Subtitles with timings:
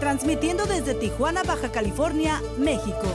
[0.00, 3.06] transmitiendo desde Tijuana, Baja California, México.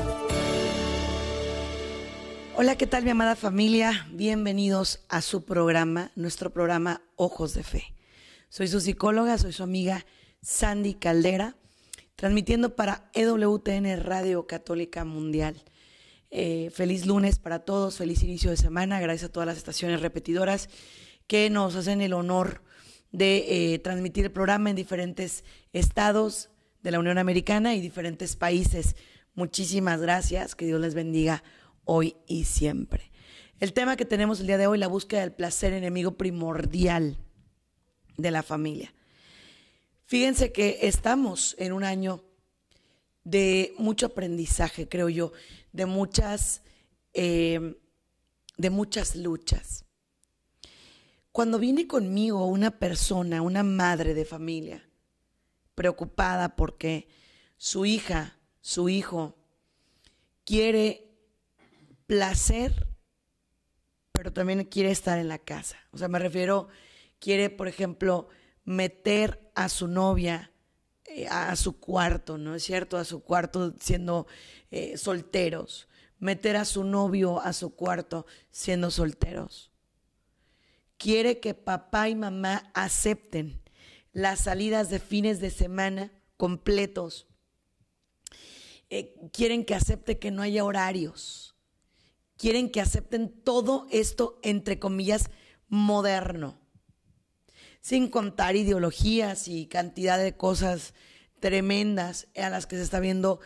[2.56, 4.08] Hola, ¿qué tal mi amada familia?
[4.12, 7.94] Bienvenidos a su programa, nuestro programa Ojos de Fe.
[8.50, 10.06] Soy su psicóloga, soy su amiga
[10.42, 11.56] Sandy Caldera,
[12.16, 15.64] transmitiendo para EWTN Radio Católica Mundial.
[16.30, 20.70] Eh, feliz lunes para todos, feliz inicio de semana, gracias a todas las estaciones repetidoras
[21.28, 22.64] que nos hacen el honor
[23.12, 25.44] de eh, transmitir el programa en diferentes
[25.74, 26.51] estados
[26.82, 28.96] de la Unión Americana y diferentes países.
[29.34, 31.44] Muchísimas gracias, que Dios les bendiga
[31.86, 33.12] hoy y siempre.
[33.60, 37.18] El tema que tenemos el día de hoy, la búsqueda del placer enemigo primordial
[38.18, 38.94] de la familia.
[40.06, 42.24] Fíjense que estamos en un año
[43.24, 45.32] de mucho aprendizaje, creo yo,
[45.72, 46.64] de muchas,
[47.14, 47.76] eh,
[48.58, 49.86] de muchas luchas.
[51.32, 54.91] Cuando viene conmigo una persona, una madre de familia,
[55.76, 57.08] preocupada porque
[57.58, 59.38] su hija, su hijo,
[60.46, 61.10] quiere
[62.08, 62.88] placer,
[64.12, 65.78] pero también quiere estar en la casa.
[65.92, 66.68] O sea, me refiero,
[67.20, 68.30] quiere, por ejemplo,
[68.64, 70.52] meter a su novia
[71.14, 72.98] eh, a su cuarto, ¿no es cierto?
[72.98, 74.28] A su cuarto siendo
[74.70, 75.90] eh, solteros.
[76.20, 79.72] Meter a su novio a su cuarto siendo solteros.
[80.98, 83.60] Quiere que papá y mamá acepten
[84.12, 87.28] las salidas de fines de semana completos.
[88.90, 91.56] Eh, quieren que acepte que no haya horarios.
[92.38, 95.30] Quieren que acepten todo esto, entre comillas,
[95.68, 96.62] moderno
[97.82, 100.94] sin contar ideologías y cantidad de cosas
[101.40, 103.40] tremendas a las que se está viendo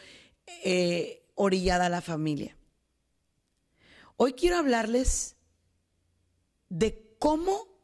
[0.64, 2.58] eh, orillada la familia.
[4.18, 5.38] Hoy quiero hablarles
[6.70, 7.75] de cómo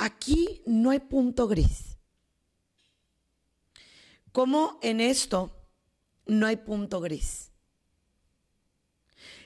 [0.00, 1.98] aquí no hay punto gris.
[4.32, 5.54] Cómo en esto
[6.26, 7.52] no hay punto gris.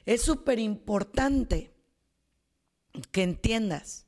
[0.06, 1.74] Es súper importante
[3.10, 4.06] que entiendas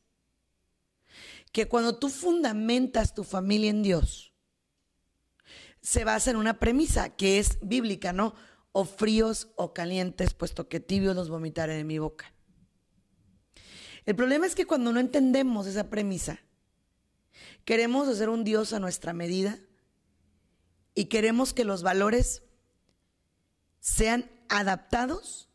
[1.51, 4.33] que cuando tú fundamentas tu familia en Dios,
[5.81, 8.35] se basa en una premisa que es bíblica, ¿no?
[8.71, 12.36] O fríos o calientes, puesto que tibios los vomitaré de mi boca.
[14.07, 16.39] El problema es que cuando no entendemos esa premisa,
[17.65, 19.59] queremos hacer un Dios a nuestra medida
[20.95, 22.45] y queremos que los valores
[23.81, 25.51] sean adaptados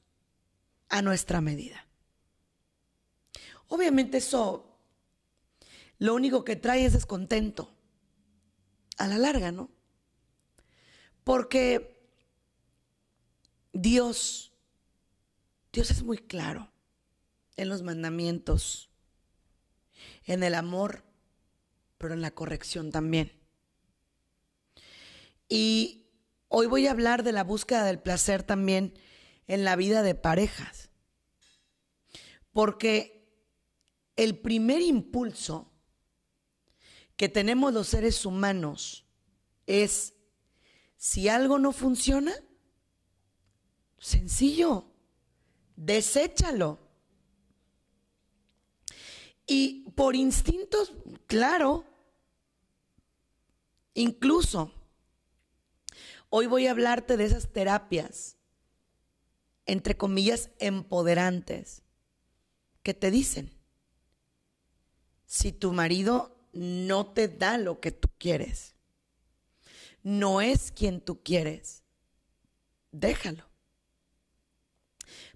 [0.90, 1.88] a nuestra medida.
[3.70, 4.78] Obviamente eso
[5.98, 7.74] lo único que trae es descontento.
[8.98, 9.72] A la larga, ¿no?
[11.24, 12.10] Porque
[13.72, 14.52] Dios,
[15.72, 16.71] Dios es muy claro
[17.62, 18.90] en los mandamientos,
[20.26, 21.04] en el amor,
[21.98, 23.32] pero en la corrección también.
[25.48, 26.10] Y
[26.48, 28.98] hoy voy a hablar de la búsqueda del placer también
[29.48, 30.90] en la vida de parejas.
[32.52, 33.32] Porque
[34.16, 35.72] el primer impulso
[37.16, 39.06] que tenemos los seres humanos
[39.68, 40.16] es,
[40.98, 42.34] si algo no funciona,
[44.00, 44.92] sencillo,
[45.76, 46.91] deséchalo.
[49.54, 50.94] Y por instintos,
[51.28, 51.84] claro,
[53.94, 54.72] incluso,
[56.30, 58.38] hoy voy a hablarte de esas terapias,
[59.66, 61.84] entre comillas, empoderantes,
[62.82, 63.52] que te dicen,
[65.26, 68.74] si tu marido no te da lo que tú quieres.
[70.02, 71.84] No es quien tú quieres.
[72.94, 73.51] Déjalo.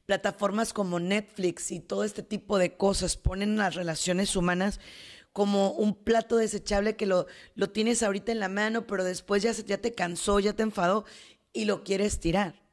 [0.05, 4.79] Plataformas como Netflix y todo este tipo de cosas ponen las relaciones humanas
[5.33, 9.51] como un plato desechable que lo, lo tienes ahorita en la mano, pero después ya,
[9.51, 11.05] ya te cansó, ya te enfadó
[11.51, 12.63] y lo quieres tirar.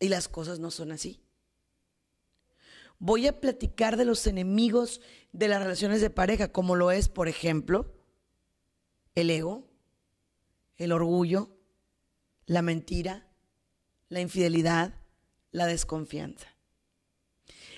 [0.00, 1.20] Y las cosas no son así.
[2.98, 5.00] Voy a platicar de los enemigos
[5.32, 7.92] de las relaciones de pareja, como lo es, por ejemplo,
[9.14, 9.68] el ego,
[10.76, 11.50] el orgullo,
[12.46, 13.28] la mentira,
[14.08, 14.94] la infidelidad,
[15.54, 16.48] la desconfianza.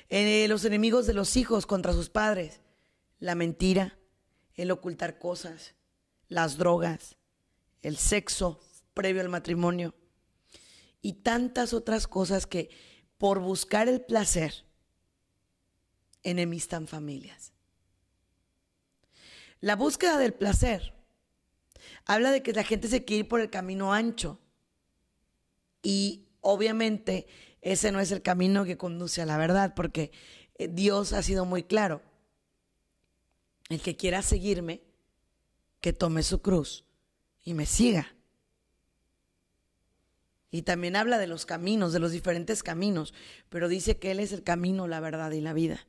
[0.09, 2.63] Eh, los enemigos de los hijos contra sus padres,
[3.19, 3.99] la mentira,
[4.55, 5.75] el ocultar cosas,
[6.27, 7.17] las drogas,
[7.83, 8.61] el sexo
[8.95, 9.95] previo al matrimonio
[11.03, 12.71] y tantas otras cosas que
[13.19, 14.65] por buscar el placer
[16.23, 17.53] enemistan familias.
[19.61, 20.95] La búsqueda del placer
[22.07, 24.41] habla de que la gente se quiere ir por el camino ancho
[25.83, 27.27] y obviamente
[27.67, 30.13] ese no es el camino que conduce a la verdad porque
[30.57, 32.01] eh, Dios ha sido muy claro.
[33.69, 34.83] El que quiera seguirme,
[35.81, 36.85] que tome su cruz
[37.43, 38.15] y me siga.
[40.53, 43.13] Y también habla de los caminos, de los diferentes caminos,
[43.49, 45.89] pero dice que Él es el camino, la verdad y la vida.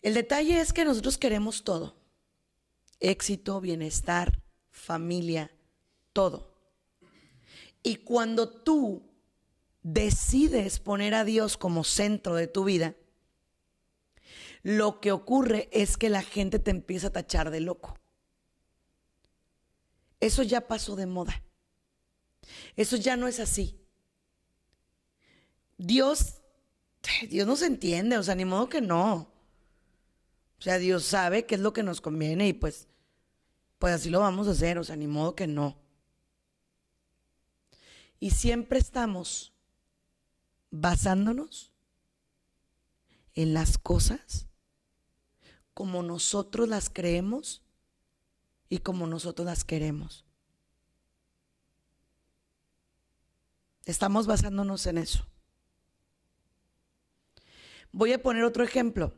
[0.00, 1.94] El detalle es que nosotros queremos todo.
[3.00, 4.40] Éxito, bienestar,
[4.70, 5.50] familia,
[6.14, 6.53] todo.
[7.84, 9.02] Y cuando tú
[9.82, 12.96] decides poner a Dios como centro de tu vida,
[14.62, 17.98] lo que ocurre es que la gente te empieza a tachar de loco.
[20.18, 21.42] Eso ya pasó de moda.
[22.74, 23.78] Eso ya no es así.
[25.76, 26.36] Dios,
[27.28, 29.30] Dios nos entiende, o sea, ni modo que no.
[30.58, 32.88] O sea, Dios sabe qué es lo que nos conviene y pues,
[33.78, 35.83] pues así lo vamos a hacer, o sea, ni modo que no.
[38.24, 39.52] Y siempre estamos
[40.70, 41.74] basándonos
[43.34, 44.46] en las cosas
[45.74, 47.62] como nosotros las creemos
[48.70, 50.24] y como nosotros las queremos.
[53.84, 55.26] Estamos basándonos en eso.
[57.92, 59.12] Voy a poner otro ejemplo.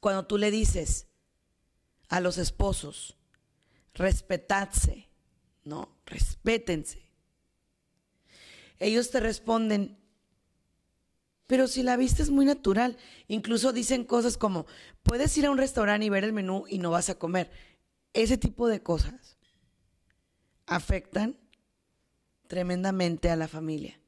[0.00, 1.08] Cuando tú le dices
[2.08, 3.18] a los esposos,
[3.92, 5.10] respetadse,
[5.62, 5.94] ¿no?
[6.06, 7.09] Respétense.
[8.80, 9.98] Ellos te responden,
[11.46, 12.96] pero si la vista es muy natural,
[13.28, 14.66] incluso dicen cosas como,
[15.02, 17.50] puedes ir a un restaurante y ver el menú y no vas a comer.
[18.14, 19.36] Ese tipo de cosas
[20.66, 21.38] afectan
[22.48, 24.00] tremendamente a la familia.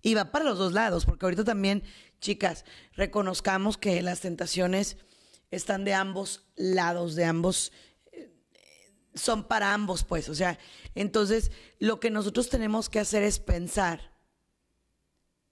[0.00, 1.82] Y va para los dos lados, porque ahorita también,
[2.20, 4.96] chicas, reconozcamos que las tentaciones
[5.50, 7.72] están de ambos lados, de ambos,
[8.12, 8.32] eh,
[9.14, 10.28] son para ambos, pues.
[10.28, 10.58] O sea,
[10.94, 14.09] entonces lo que nosotros tenemos que hacer es pensar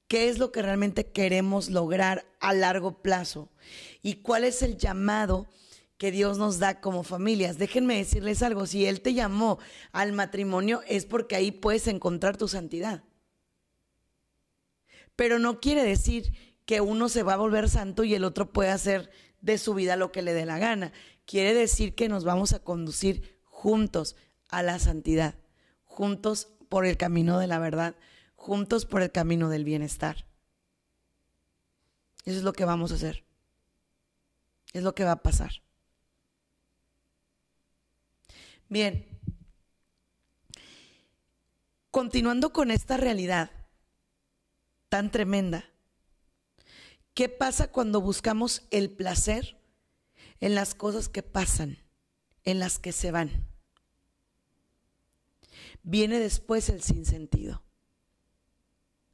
[0.08, 3.50] qué es lo que realmente queremos lograr a largo plazo
[4.02, 5.48] y cuál es el llamado
[5.98, 7.58] que Dios nos da como familias.
[7.58, 9.58] Déjenme decirles algo, si Él te llamó
[9.92, 13.04] al matrimonio es porque ahí puedes encontrar tu santidad.
[15.14, 16.32] Pero no quiere decir
[16.64, 19.96] que uno se va a volver santo y el otro puede hacer de su vida
[19.96, 20.92] lo que le dé la gana.
[21.26, 24.16] Quiere decir que nos vamos a conducir juntos
[24.48, 25.34] a la santidad,
[25.84, 27.96] juntos por el camino de la verdad,
[28.38, 30.24] juntos por el camino del bienestar.
[32.24, 33.24] Eso es lo que vamos a hacer.
[34.72, 35.50] Es lo que va a pasar.
[38.68, 39.06] Bien,
[41.90, 43.50] continuando con esta realidad
[44.88, 45.64] tan tremenda,
[47.14, 49.60] ¿qué pasa cuando buscamos el placer
[50.40, 51.78] en las cosas que pasan,
[52.44, 53.48] en las que se van?
[55.82, 57.64] Viene después el sinsentido,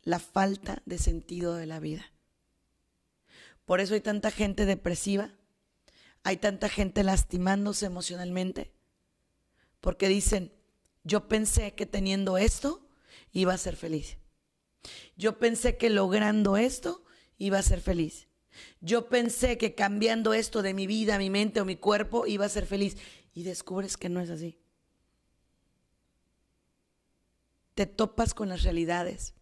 [0.04, 2.12] la falta de sentido de la vida.
[3.64, 5.34] Por eso hay tanta gente depresiva,
[6.22, 8.72] hay tanta gente lastimándose emocionalmente,
[9.80, 10.52] porque dicen,
[11.02, 12.86] yo pensé que teniendo esto
[13.32, 14.18] iba a ser feliz.
[15.16, 17.04] Yo pensé que logrando esto
[17.38, 18.28] iba a ser feliz.
[18.80, 22.50] Yo pensé que cambiando esto de mi vida, mi mente o mi cuerpo iba a
[22.50, 22.96] ser feliz.
[23.34, 24.58] Y descubres que no es así.
[27.74, 29.34] Te topas con las realidades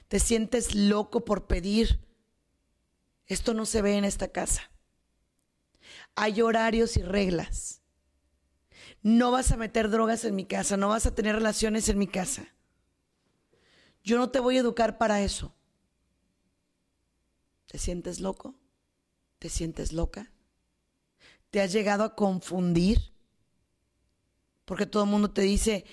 [0.08, 2.00] ¿Te sientes loco por pedir?
[3.28, 4.72] Esto no se ve en esta casa.
[6.16, 7.82] hay horarios y reglas.
[9.02, 12.08] No vas a meter drogas en mi casa, no vas a tener relaciones en mi
[12.08, 12.54] casa.
[14.04, 15.54] Yo no te voy a educar para eso.
[17.68, 18.56] ¿Te sientes loco?
[19.38, 20.32] ¿Te sientes loca?
[21.50, 23.14] ¿Te has llegado a confundir?
[24.70, 25.84] Porque todo el mundo te dice,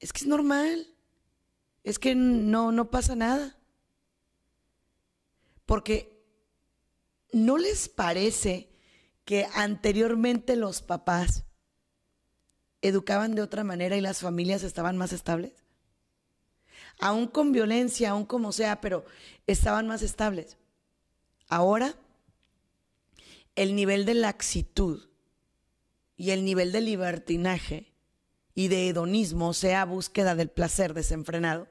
[0.00, 0.88] es que es normal,
[1.84, 3.56] es que no, no pasa nada.
[5.64, 6.20] Porque
[7.30, 8.70] ¿no les parece
[9.24, 11.44] que anteriormente los papás
[12.82, 15.52] educaban de otra manera y las familias estaban más estables?
[16.98, 19.04] Aún con violencia, aún como sea, pero
[19.46, 20.56] estaban más estables.
[21.46, 21.94] Ahora,
[23.54, 25.13] el nivel de laxitud
[26.16, 27.92] y el nivel de libertinaje
[28.54, 31.68] y de hedonismo, o sea, búsqueda del placer desenfrenado,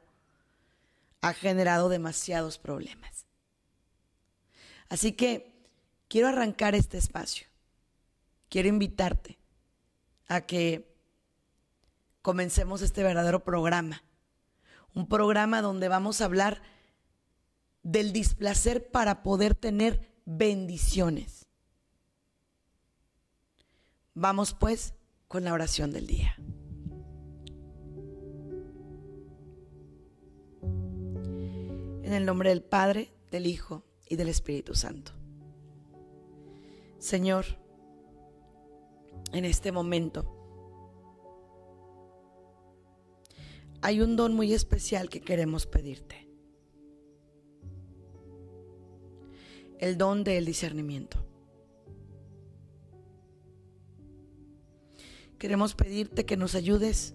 [1.21, 3.25] ha generado demasiados problemas.
[4.89, 5.53] Así que
[6.09, 7.47] quiero arrancar este espacio.
[8.49, 9.39] Quiero invitarte
[10.27, 10.93] a que
[12.21, 14.03] comencemos este verdadero programa.
[14.93, 16.61] Un programa donde vamos a hablar
[17.81, 21.42] del displacer para poder tener bendiciones.
[24.15, 24.93] Vamos pues
[25.27, 26.35] con la oración del día.
[32.03, 35.13] En el nombre del Padre, del Hijo y del Espíritu Santo.
[36.99, 37.45] Señor,
[39.31, 40.29] en este momento
[43.81, 46.29] hay un don muy especial que queremos pedirte.
[49.79, 51.32] El don del discernimiento.
[55.43, 57.13] Queremos pedirte que nos ayudes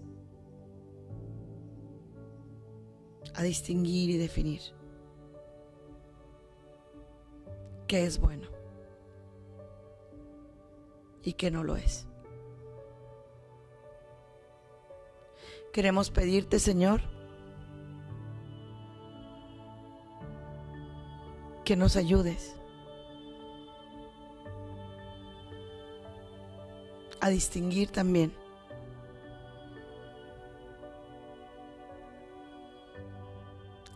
[3.33, 4.61] a distinguir y definir
[7.87, 8.47] qué es bueno
[11.23, 12.05] y qué no lo es.
[15.73, 17.01] Queremos pedirte, Señor,
[21.65, 22.58] que nos ayudes
[27.29, 28.33] distinguir también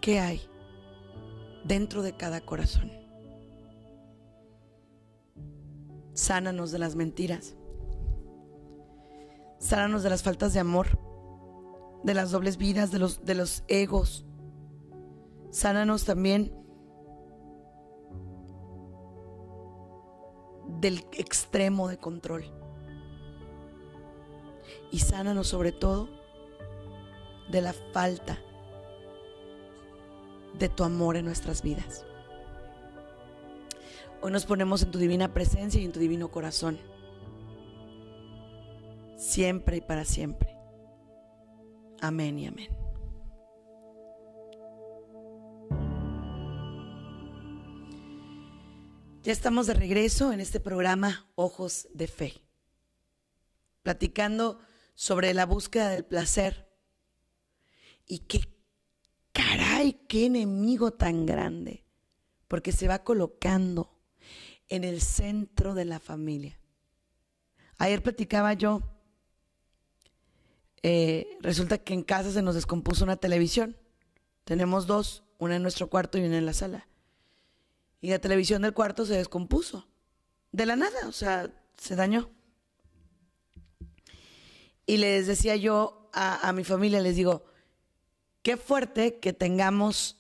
[0.02, 0.42] qué hay
[1.64, 2.92] dentro de cada corazón.
[6.14, 7.56] Sánanos de las mentiras.
[9.60, 11.00] Sánanos de las faltas de amor,
[12.04, 14.26] de las dobles vidas, de los, de los egos.
[15.52, 16.54] Sánanos también
[20.82, 22.63] del extremo de control.
[24.94, 26.08] Y sánanos sobre todo
[27.50, 28.40] de la falta
[30.60, 32.06] de tu amor en nuestras vidas.
[34.22, 36.78] Hoy nos ponemos en tu divina presencia y en tu divino corazón.
[39.18, 40.56] Siempre y para siempre.
[42.00, 42.70] Amén y amén.
[49.24, 52.34] Ya estamos de regreso en este programa Ojos de Fe,
[53.82, 54.60] platicando
[54.96, 56.70] sobre la búsqueda del placer
[58.06, 58.42] y qué
[59.32, 61.86] caray, qué enemigo tan grande,
[62.48, 64.00] porque se va colocando
[64.70, 66.60] en el centro de la familia.
[67.78, 68.82] Ayer platicaba yo,
[70.84, 73.78] eh, resulta que en casa se nos descompuso una televisión.
[74.44, 76.88] Tenemos dos, una en nuestro cuarto y una en la sala.
[78.02, 79.88] Y la televisión del cuarto se descompuso.
[80.52, 82.30] De la nada, o sea, se dañó.
[84.86, 87.46] Y les decía yo a, mi familia, les digo,
[88.42, 90.18] qué fuerte que tengamos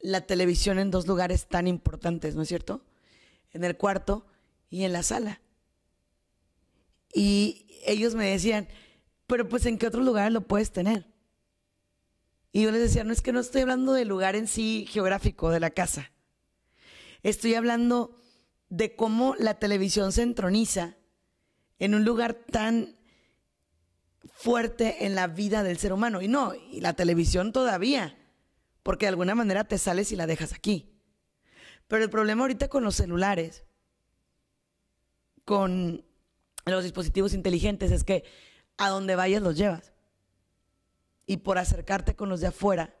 [0.00, 2.84] la televisión en dos lugares tan importantes, ¿no es cierto?
[3.54, 4.26] en el cuarto
[4.68, 5.40] y en la sala.
[7.14, 8.68] Y ellos me decían,
[9.26, 11.06] pero pues en qué otro lugar lo puedes tener.
[12.52, 15.50] Y yo les decía, no es que no estoy hablando del lugar en sí geográfico
[15.50, 16.10] de la casa.
[17.22, 18.20] Estoy hablando
[18.68, 20.96] de cómo la televisión se entroniza
[21.78, 22.96] en un lugar tan
[24.34, 26.20] fuerte en la vida del ser humano.
[26.20, 28.18] Y no, y la televisión todavía,
[28.82, 30.92] porque de alguna manera te sales y la dejas aquí.
[31.88, 33.64] Pero el problema ahorita con los celulares,
[35.44, 36.04] con
[36.66, 38.24] los dispositivos inteligentes, es que
[38.76, 39.92] a donde vayas los llevas.
[41.26, 42.94] Y por acercarte con los de afuera,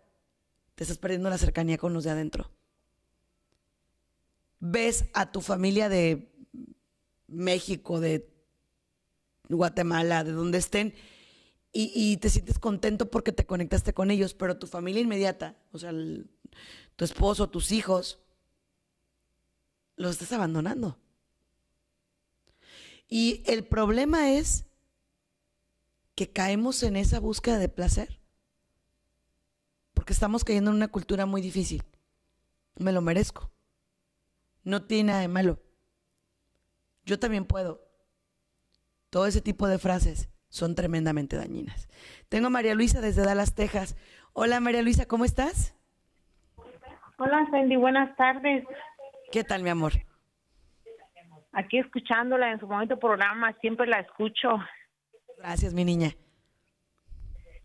[0.74, 2.50] te estás perdiendo la cercanía con los de adentro.
[4.60, 6.32] Ves a tu familia de
[7.26, 8.32] México, de
[9.48, 10.94] Guatemala, de donde estén,
[11.76, 15.90] y, te sientes contento porque te conectaste con ellos, pero tu familia inmediata, o sea,
[16.94, 18.20] tu esposo, tus hijos,
[19.96, 20.96] los estás abandonando.
[23.08, 24.66] Y el problema es
[26.14, 28.20] que caemos en esa búsqueda de placer.
[29.94, 31.82] Porque estamos cayendo en una cultura muy difícil.
[32.76, 33.50] Me lo merezco.
[34.62, 35.60] No tiene nada de malo.
[37.04, 37.84] Yo también puedo.
[39.10, 41.88] Todo ese tipo de frases son tremendamente dañinas.
[42.28, 43.96] Tengo a María Luisa desde Dallas, Texas.
[44.34, 45.74] Hola María Luisa, ¿cómo estás?
[47.18, 48.64] Hola Sandy, buenas tardes.
[49.32, 49.94] ¿Qué tal, mi amor?
[51.50, 54.60] Aquí escuchándola en su momento programa, siempre la escucho.
[55.38, 56.10] Gracias, mi niña.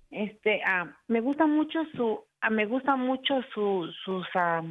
[0.09, 4.63] Este, ah, me gusta mucho su, ah, me gusta mucho su, sus, ah,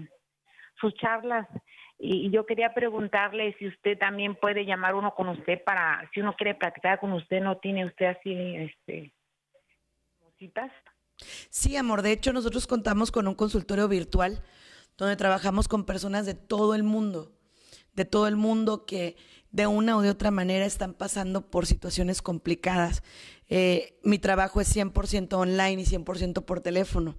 [0.80, 1.46] sus charlas
[1.98, 6.34] y, yo quería preguntarle si usted también puede llamar uno con usted para, si uno
[6.36, 9.12] quiere platicar con usted, no tiene usted así, este,
[10.38, 10.70] citas.
[11.50, 12.02] Sí, amor.
[12.02, 14.42] De hecho, nosotros contamos con un consultorio virtual
[14.96, 17.32] donde trabajamos con personas de todo el mundo,
[17.94, 19.16] de todo el mundo que
[19.50, 23.02] de una o de otra manera están pasando por situaciones complicadas.
[23.48, 27.16] Eh, mi trabajo es 100% online y 100% por teléfono.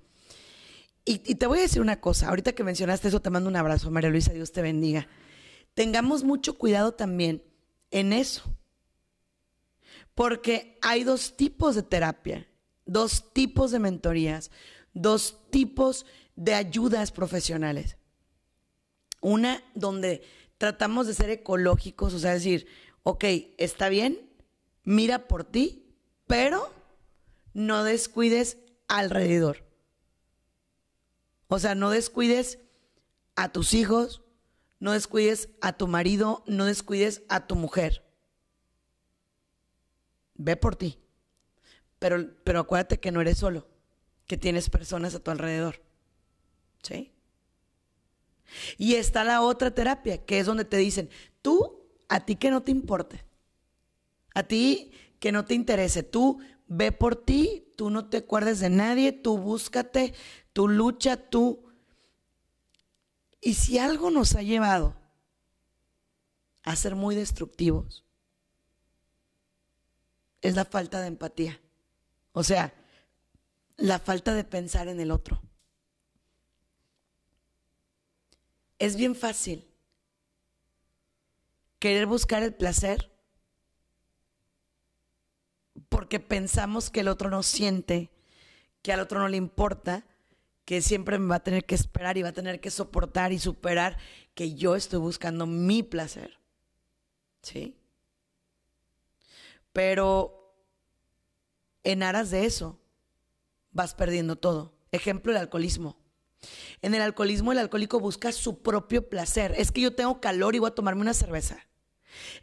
[1.11, 3.89] Y, te voy a decir una cosa, ahorita que mencionaste eso, te mando un abrazo,
[3.89, 5.07] María Luisa, Dios te bendiga.
[5.73, 7.41] Tengamos mucho cuidado también
[7.89, 8.43] en eso,
[10.13, 12.47] porque hay dos tipos de terapia,
[12.85, 14.51] dos tipos de mentorías,
[14.93, 17.97] dos tipos de ayudas profesionales.
[19.19, 20.21] Una donde
[20.59, 22.67] tratamos de ser ecológicos, o sea, decir,
[23.01, 23.25] ok,
[23.57, 24.29] está bien,
[24.83, 25.91] mira por ti,
[26.27, 26.71] pero
[27.55, 29.68] no descuides alrededor.
[31.49, 32.59] O sea, no descuides
[33.35, 34.21] a tus hijos,
[34.79, 38.05] no descuides a tu marido, no descuides a tu mujer.
[40.35, 40.99] Ve por ti.
[41.97, 43.67] Pero, pero acuérdate que no eres solo,
[44.25, 45.81] que tienes personas a tu alrededor.
[46.83, 47.11] ¿Sí?
[48.77, 51.09] Y está la otra terapia, que es donde te dicen,
[51.41, 53.25] tú, a ti que no te importe,
[54.33, 58.69] a ti que no te interese, tú ve por ti, tú no te acuerdes de
[58.69, 60.13] nadie, tú búscate,
[60.53, 61.69] tú lucha, tú...
[63.41, 64.95] Y si algo nos ha llevado
[66.63, 68.03] a ser muy destructivos,
[70.41, 71.59] es la falta de empatía.
[72.33, 72.73] O sea,
[73.77, 75.41] la falta de pensar en el otro.
[78.77, 79.67] Es bien fácil
[81.79, 83.11] querer buscar el placer
[85.87, 88.09] porque pensamos que el otro no siente,
[88.81, 90.05] que al otro no le importa,
[90.69, 93.39] que siempre me va a tener que esperar y va a tener que soportar y
[93.39, 93.97] superar
[94.35, 96.37] que yo estoy buscando mi placer.
[97.41, 97.75] ¿Sí?
[99.73, 100.53] Pero
[101.83, 102.79] en aras de eso
[103.71, 104.75] vas perdiendo todo.
[104.91, 105.97] Ejemplo, el alcoholismo.
[106.83, 109.55] En el alcoholismo el alcohólico busca su propio placer.
[109.57, 111.65] Es que yo tengo calor y voy a tomarme una cerveza.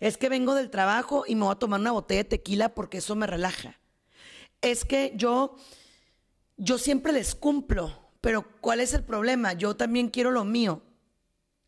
[0.01, 2.99] Es que vengo del trabajo y me voy a tomar una botella de tequila porque
[2.99, 3.79] eso me relaja.
[4.63, 5.55] Es que yo,
[6.57, 9.53] yo siempre les cumplo, pero ¿cuál es el problema?
[9.53, 10.83] Yo también quiero lo mío.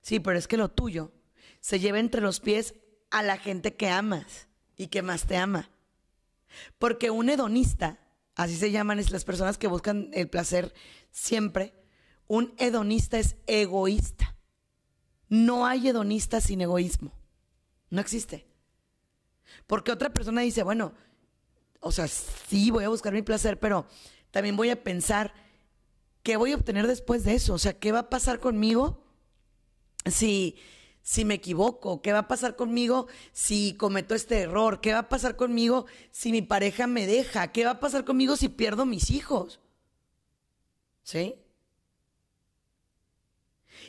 [0.02, 1.12] Sí, pero es que lo tuyo
[1.60, 2.74] se lleva entre los pies
[3.12, 5.70] a la gente que amas y que más te ama.
[6.80, 8.00] Porque un hedonista,
[8.34, 10.74] así se llaman las personas que buscan el placer
[11.12, 11.74] siempre,
[12.26, 14.34] un hedonista es egoísta.
[15.28, 17.12] No hay hedonista sin egoísmo.
[17.88, 18.48] No existe.
[19.68, 20.92] Porque otra persona dice, bueno,
[21.78, 23.86] o sea, sí voy a buscar mi placer, pero
[24.32, 25.46] también voy a pensar
[26.28, 27.54] qué voy a obtener después de eso.
[27.54, 29.02] O sea, ¿qué va a pasar conmigo
[30.04, 30.56] si,
[31.00, 32.02] si me equivoco?
[32.02, 34.82] ¿Qué va a pasar conmigo si cometo este error?
[34.82, 37.50] ¿Qué va a pasar conmigo si mi pareja me deja?
[37.50, 39.60] ¿Qué va a pasar conmigo si pierdo mis hijos?
[41.02, 41.36] ¿Sí?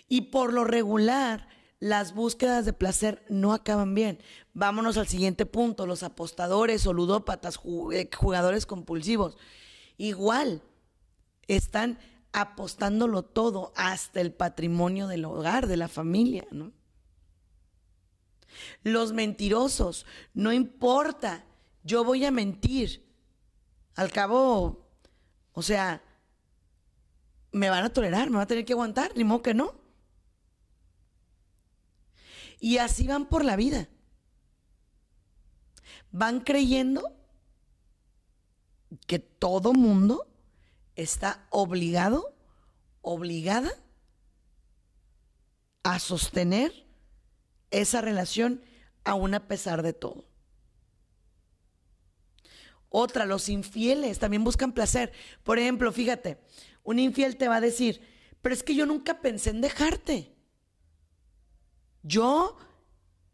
[0.07, 1.49] Y por lo regular,
[1.81, 4.23] las búsquedas de placer no acaban bien.
[4.53, 7.59] Vámonos al siguiente punto, los apostadores o ludópatas,
[7.91, 9.35] eh, jugadores compulsivos.
[9.97, 10.63] Igual,
[11.49, 11.99] están
[12.31, 16.71] apostándolo todo hasta el patrimonio del hogar, de la familia, ¿no?
[18.83, 21.45] Los mentirosos, no importa,
[21.83, 23.07] yo voy a mentir.
[23.95, 24.87] Al cabo,
[25.53, 26.01] o sea,
[27.51, 29.75] me van a tolerar, me van a tener que aguantar, ni modo que no.
[32.59, 33.89] Y así van por la vida.
[36.11, 37.15] Van creyendo
[39.05, 40.28] que todo mundo
[41.01, 42.35] está obligado,
[43.01, 43.71] obligada
[45.83, 46.85] a sostener
[47.71, 48.61] esa relación
[49.03, 50.25] aún a pesar de todo.
[52.89, 55.11] Otra, los infieles también buscan placer.
[55.43, 56.41] Por ejemplo, fíjate,
[56.83, 58.01] un infiel te va a decir,
[58.41, 60.35] pero es que yo nunca pensé en dejarte.
[62.01, 62.57] Yo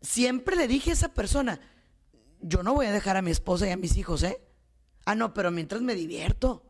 [0.02, 1.62] siempre le dije a esa persona,
[2.42, 4.42] yo no voy a dejar a mi esposa y a mis hijos, ¿eh?
[5.06, 6.65] Ah, no, pero mientras me divierto.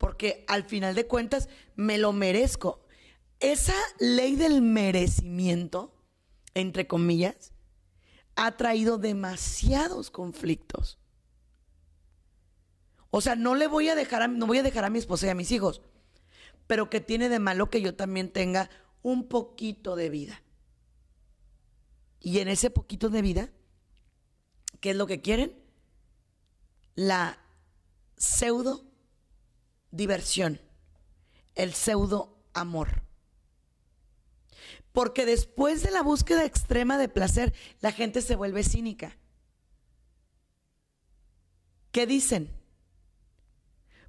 [0.00, 2.80] Porque al final de cuentas me lo merezco.
[3.38, 5.94] Esa ley del merecimiento,
[6.54, 7.52] entre comillas,
[8.34, 10.98] ha traído demasiados conflictos.
[13.10, 15.26] O sea, no le voy a dejar a, no voy a dejar a mi esposa
[15.26, 15.82] y a mis hijos,
[16.66, 18.70] pero que tiene de malo que yo también tenga
[19.02, 20.42] un poquito de vida.
[22.20, 23.50] Y en ese poquito de vida,
[24.80, 25.62] ¿qué es lo que quieren?
[26.94, 27.38] La
[28.16, 28.89] pseudo
[29.90, 30.60] diversión,
[31.54, 33.02] el pseudo amor.
[34.92, 39.16] Porque después de la búsqueda extrema de placer, la gente se vuelve cínica.
[41.92, 42.50] ¿Qué dicen?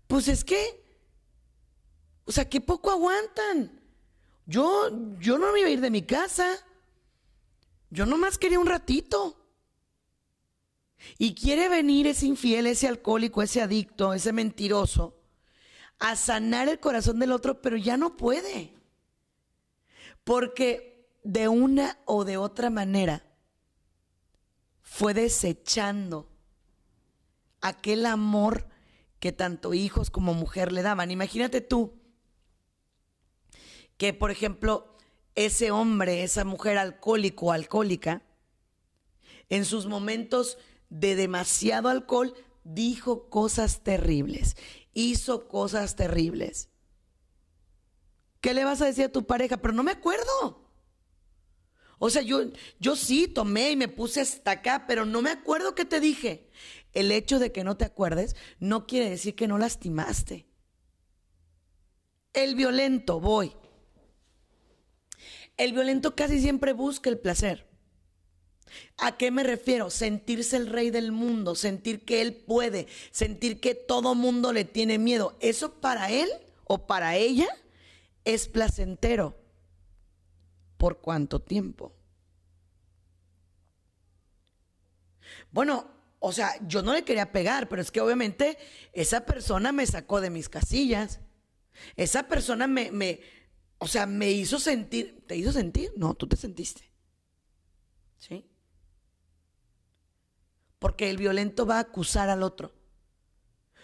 [0.08, 0.84] Pues es que,
[2.26, 3.80] o sea, que poco aguantan.
[4.46, 4.90] Yo,
[5.20, 6.58] yo no me iba a ir de mi casa.
[7.90, 9.38] Yo nomás quería un ratito.
[11.18, 15.21] Y quiere venir ese infiel, ese alcohólico, ese adicto, ese mentiroso,
[16.02, 18.74] a sanar el corazón del otro, pero ya no puede.
[20.24, 23.24] Porque de una o de otra manera
[24.82, 26.28] fue desechando
[27.62, 28.68] aquel amor
[29.20, 31.12] que tanto hijos como mujer le daban.
[31.12, 31.94] Imagínate tú
[33.98, 34.98] que, por ejemplo,
[35.36, 38.24] ese hombre, esa mujer alcohólico o alcohólica,
[39.50, 40.58] en sus momentos
[40.90, 42.34] de demasiado alcohol,
[42.64, 44.56] dijo cosas terribles,
[44.94, 46.70] hizo cosas terribles.
[48.40, 49.58] ¿Qué le vas a decir a tu pareja?
[49.58, 50.68] Pero no me acuerdo.
[52.00, 52.40] O sea, yo,
[52.80, 56.50] yo sí tomé y me puse hasta acá, pero no me acuerdo qué te dije.
[56.94, 60.48] El hecho de que no te acuerdes no quiere decir que no lastimaste.
[62.34, 63.56] El violento, voy.
[65.58, 67.71] El violento casi siempre busca el placer.
[68.98, 69.90] ¿A qué me refiero?
[69.90, 74.98] Sentirse el rey del mundo, sentir que él puede, sentir que todo mundo le tiene
[74.98, 75.38] miedo.
[75.40, 76.30] Eso para él
[76.66, 77.48] o para ella
[78.26, 79.36] es placentero.
[80.78, 81.94] ¿Por cuánto tiempo?
[85.52, 88.58] Bueno, o sea, yo no le quería pegar, pero es que obviamente
[88.94, 91.20] esa persona me sacó de mis casillas.
[91.96, 93.22] Esa persona me,
[93.80, 95.92] o sea, me hizo sentir, ¿te hizo sentir?
[95.96, 96.92] No, tú te sentiste.
[98.18, 98.51] ¿Sí?
[100.82, 102.74] Porque el violento va a acusar al otro.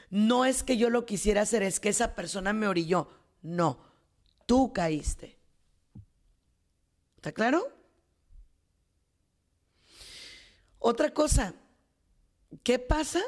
[0.09, 3.09] No es que yo lo quisiera hacer, es que esa persona me orilló.
[3.41, 3.79] No,
[4.47, 5.37] Tú caíste.
[7.17, 7.67] ¿Está claro?
[10.79, 11.53] Otra cosa,
[12.63, 13.21] ¿qué pasa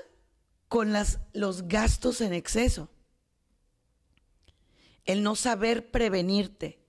[0.70, 0.94] con
[1.34, 2.90] los gastos en exceso?
[5.04, 6.80] El no saber prevenirte,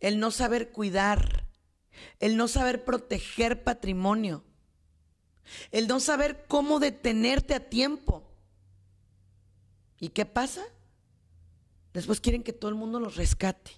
[0.00, 1.46] el no saber cuidar,
[2.20, 4.42] el no saber proteger patrimonio,
[5.70, 8.22] el no saber cómo detenerte a tiempo.
[10.00, 10.64] ¿Y qué pasa?
[11.92, 13.72] Después quieren que todo el mundo los rescate.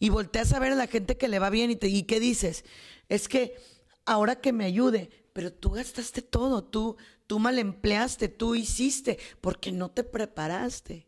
[0.00, 2.20] Y volteas a ver a la gente que le va bien y, te, ¿y qué
[2.20, 2.64] dices?
[3.08, 3.56] Es que
[4.04, 9.72] ahora que me ayude, pero tú gastaste todo, tú, tú mal empleaste, tú hiciste, porque
[9.72, 11.06] no te preparaste.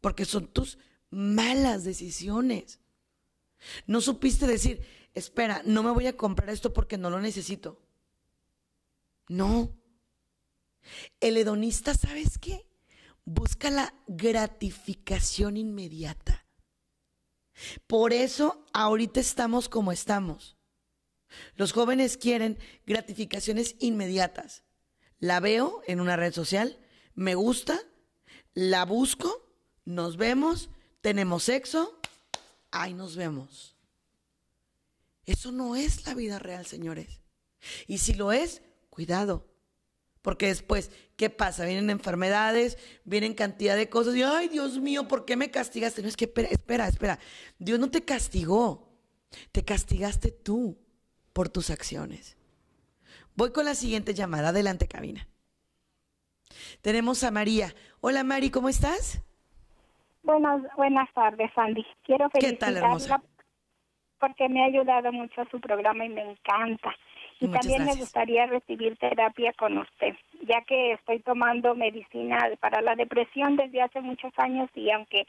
[0.00, 0.78] Porque son tus
[1.10, 2.80] malas decisiones.
[3.86, 4.82] No supiste decir,
[5.14, 7.80] espera, no me voy a comprar esto porque no lo necesito.
[9.28, 9.76] No.
[11.20, 12.66] El hedonista, ¿sabes qué?
[13.24, 16.46] busca la gratificación inmediata.
[17.86, 20.56] Por eso ahorita estamos como estamos.
[21.56, 24.62] Los jóvenes quieren gratificaciones inmediatas.
[25.18, 26.78] La veo en una red social,
[27.14, 27.80] me gusta,
[28.52, 29.48] la busco,
[29.84, 30.68] nos vemos,
[31.00, 31.98] tenemos sexo,
[32.70, 33.73] ahí nos vemos.
[35.26, 37.20] Eso no es la vida real, señores.
[37.86, 39.46] Y si lo es, cuidado.
[40.22, 41.66] Porque después, ¿qué pasa?
[41.66, 46.02] Vienen enfermedades, vienen cantidad de cosas y, ay, Dios mío, ¿por qué me castigaste?
[46.02, 47.18] No es que, espera, espera,
[47.58, 48.88] Dios no te castigó,
[49.52, 50.78] te castigaste tú
[51.32, 52.38] por tus acciones.
[53.34, 54.48] Voy con la siguiente llamada.
[54.48, 55.28] Adelante, cabina.
[56.80, 57.74] Tenemos a María.
[58.00, 59.20] Hola, Mari, ¿cómo estás?
[60.22, 61.84] Buenas, buenas tardes, Andy.
[62.04, 63.22] Quiero felicitarla ¿Qué tal, hermosa?
[64.24, 66.96] Porque me ha ayudado mucho a su programa y me encanta.
[67.40, 70.14] Y también me gustaría recibir terapia con usted,
[70.48, 75.26] ya que estoy tomando medicina para la depresión desde hace muchos años y aunque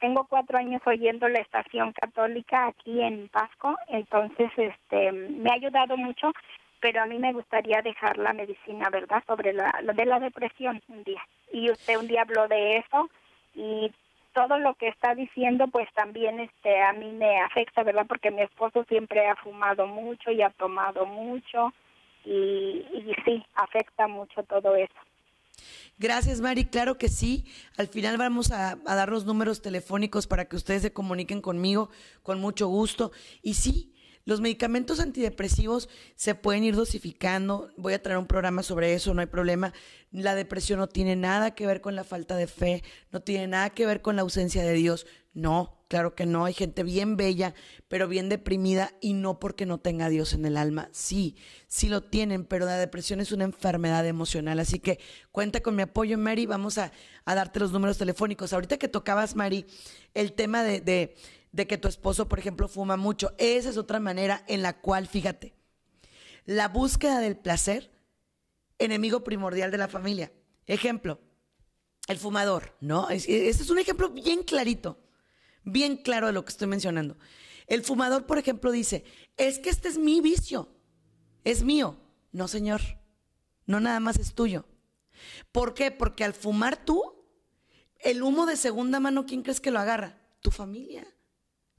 [0.00, 5.98] tengo cuatro años oyendo la estación católica aquí en Pasco, entonces este me ha ayudado
[5.98, 6.32] mucho,
[6.80, 9.22] pero a mí me gustaría dejar la medicina, ¿verdad?
[9.26, 11.20] Sobre la, de la depresión un día.
[11.52, 13.10] Y usted un día habló de eso
[13.54, 13.92] y
[14.32, 18.06] todo lo que está diciendo pues también este a mí me afecta, ¿verdad?
[18.06, 21.72] Porque mi esposo siempre ha fumado mucho y ha tomado mucho
[22.24, 22.30] y,
[22.92, 24.94] y sí, afecta mucho todo eso.
[25.98, 26.66] Gracias, Mari.
[26.66, 27.44] Claro que sí.
[27.76, 31.90] Al final vamos a, a, dar los números telefónicos para que ustedes se comuniquen conmigo
[32.22, 33.10] con mucho gusto.
[33.42, 33.92] Y sí,
[34.28, 37.70] los medicamentos antidepresivos se pueden ir dosificando.
[37.78, 39.72] Voy a traer un programa sobre eso, no hay problema.
[40.10, 43.70] La depresión no tiene nada que ver con la falta de fe, no tiene nada
[43.70, 45.06] que ver con la ausencia de Dios.
[45.32, 46.44] No, claro que no.
[46.44, 47.54] Hay gente bien bella,
[47.88, 50.90] pero bien deprimida y no porque no tenga Dios en el alma.
[50.92, 51.36] Sí,
[51.66, 54.60] sí lo tienen, pero la depresión es una enfermedad emocional.
[54.60, 55.00] Así que
[55.32, 56.44] cuenta con mi apoyo, Mary.
[56.44, 56.92] Vamos a,
[57.24, 58.52] a darte los números telefónicos.
[58.52, 59.64] Ahorita que tocabas, Mary,
[60.12, 61.14] el tema de
[61.52, 63.34] de que tu esposo, por ejemplo, fuma mucho.
[63.38, 65.54] Esa es otra manera en la cual, fíjate,
[66.44, 67.90] la búsqueda del placer,
[68.78, 70.32] enemigo primordial de la familia.
[70.66, 71.20] Ejemplo,
[72.06, 73.10] el fumador, ¿no?
[73.10, 74.98] Este es un ejemplo bien clarito,
[75.64, 77.18] bien claro de lo que estoy mencionando.
[77.66, 79.04] El fumador, por ejemplo, dice,
[79.36, 80.68] es que este es mi vicio,
[81.44, 81.98] es mío.
[82.32, 82.80] No, señor,
[83.66, 84.66] no nada más es tuyo.
[85.52, 85.90] ¿Por qué?
[85.90, 87.24] Porque al fumar tú,
[87.98, 90.20] el humo de segunda mano, ¿quién crees que lo agarra?
[90.40, 91.06] Tu familia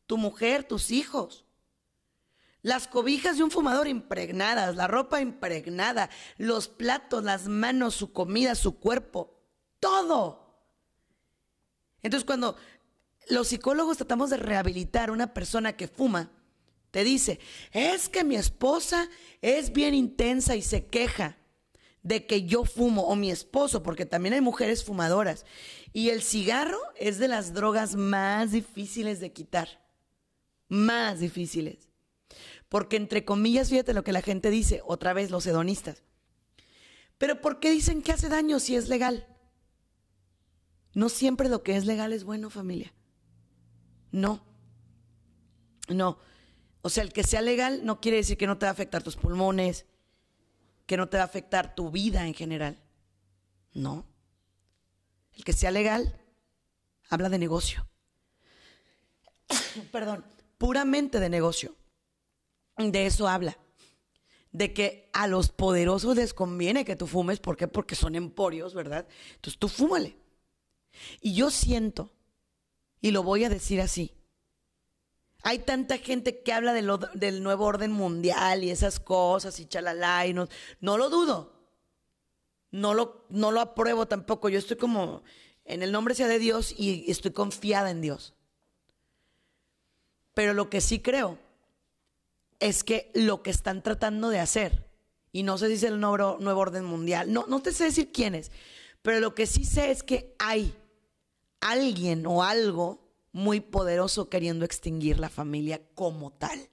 [0.10, 1.46] tu mujer, tus hijos.
[2.64, 8.56] Las cobijas de un fumador impregnadas, la ropa impregnada, los platos, las manos, su comida,
[8.56, 9.40] su cuerpo,
[9.80, 10.66] todo.
[12.02, 12.58] Entonces cuando
[13.30, 16.32] los psicólogos tratamos de rehabilitar a una persona que fuma,
[16.90, 17.40] te dice,
[17.72, 19.08] es que mi esposa
[19.44, 21.38] es bien intensa y se queja
[22.02, 25.46] de que yo fumo, o mi esposo, porque también hay mujeres fumadoras.
[25.94, 29.88] Y el cigarro es de las drogas más difíciles de quitar
[30.70, 31.90] más difíciles.
[32.70, 36.04] Porque entre comillas, fíjate lo que la gente dice, otra vez los hedonistas.
[37.18, 39.28] Pero ¿por qué dicen que hace daño si es legal?
[40.94, 42.94] No siempre lo que es legal es bueno, familia.
[44.12, 44.46] No.
[45.90, 46.20] No.
[46.82, 49.04] O sea, el que sea legal no quiere decir que no te va a afectar
[49.04, 49.86] tus pulmones,
[50.86, 52.80] que no te va a afectar tu vida en general.
[53.74, 54.06] No.
[55.34, 56.22] El que sea legal
[57.10, 57.88] habla de negocio.
[59.92, 60.24] Perdón
[60.60, 61.76] puramente de negocio.
[62.78, 63.58] De eso habla.
[64.52, 67.40] De que a los poderosos les conviene que tú fumes.
[67.40, 67.68] ¿Por qué?
[67.68, 69.08] Porque son emporios, ¿verdad?
[69.36, 70.16] Entonces tú fúmale.
[71.22, 72.14] Y yo siento,
[73.02, 74.14] y lo voy a decir así,
[75.42, 80.34] hay tanta gente que habla del nuevo orden mundial y esas cosas y chalala y
[80.34, 80.48] no,
[80.82, 81.58] no lo dudo.
[82.72, 84.50] No lo, no lo apruebo tampoco.
[84.50, 85.24] Yo estoy como,
[85.64, 88.34] en el nombre sea de Dios y estoy confiada en Dios.
[90.40, 91.38] Pero lo que sí creo
[92.62, 94.90] es que lo que están tratando de hacer,
[95.34, 98.14] y no sé si es el nuevo, nuevo orden mundial, no, no te sé decir
[98.14, 98.50] quién es,
[99.02, 100.74] pero lo que sí sé es que hay
[101.60, 106.70] alguien o algo muy poderoso queriendo extinguir la familia como tal.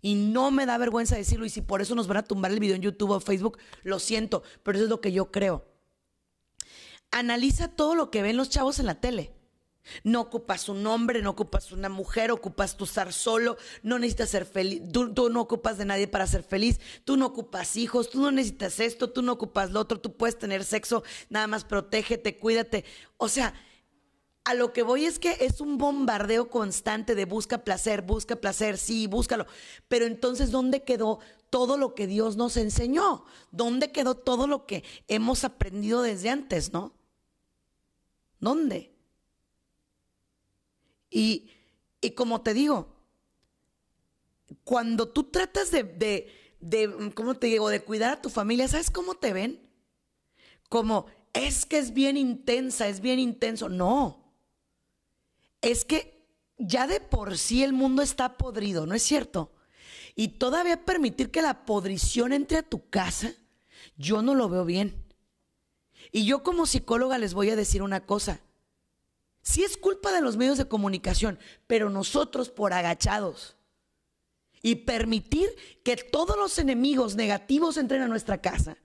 [0.00, 2.60] Y no me da vergüenza decirlo, y si por eso nos van a tumbar el
[2.60, 5.66] video en YouTube o Facebook, lo siento, pero eso es lo que yo creo.
[7.10, 9.34] Analiza todo lo que ven los chavos en la tele.
[10.04, 14.46] No ocupas un hombre, no ocupas una mujer, ocupas tu estar solo, no necesitas ser
[14.46, 18.30] feliz, tú, no ocupas de nadie para ser feliz, tú no ocupas hijos, tú no
[18.30, 22.84] necesitas esto, tú no ocupas lo otro, tú puedes tener sexo, nada más protégete, cuídate.
[23.16, 23.54] O sea,
[24.48, 28.78] a lo que voy es que es un bombardeo constante de busca placer, busca placer,
[28.78, 29.46] sí, búscalo.
[29.88, 31.18] Pero entonces, ¿dónde quedó
[31.50, 33.26] todo lo que Dios nos enseñó?
[33.50, 36.94] ¿Dónde quedó todo lo que hemos aprendido desde antes, no?
[38.40, 38.97] ¿Dónde?
[41.10, 41.50] Y,
[42.14, 42.94] como te digo,
[44.64, 48.90] cuando tú tratas de, de, de, ¿cómo te digo?, de cuidar a tu familia, ¿sabes
[48.90, 49.68] cómo te ven?
[50.68, 53.68] Como, es que es bien intensa, es bien intenso.
[53.68, 54.34] No,
[55.60, 56.26] es que
[56.58, 59.52] ya de por sí el mundo está podrido, ¿no es cierto?
[60.14, 63.32] Y todavía permitir que la podrición entre a tu casa,
[63.96, 65.04] yo no lo veo bien.
[66.10, 68.40] Y yo como psicóloga les voy a decir una cosa.
[69.42, 73.56] Sí es culpa de los medios de comunicación, pero nosotros por agachados
[74.62, 75.48] y permitir
[75.84, 78.76] que todos los enemigos negativos entren a nuestra casa.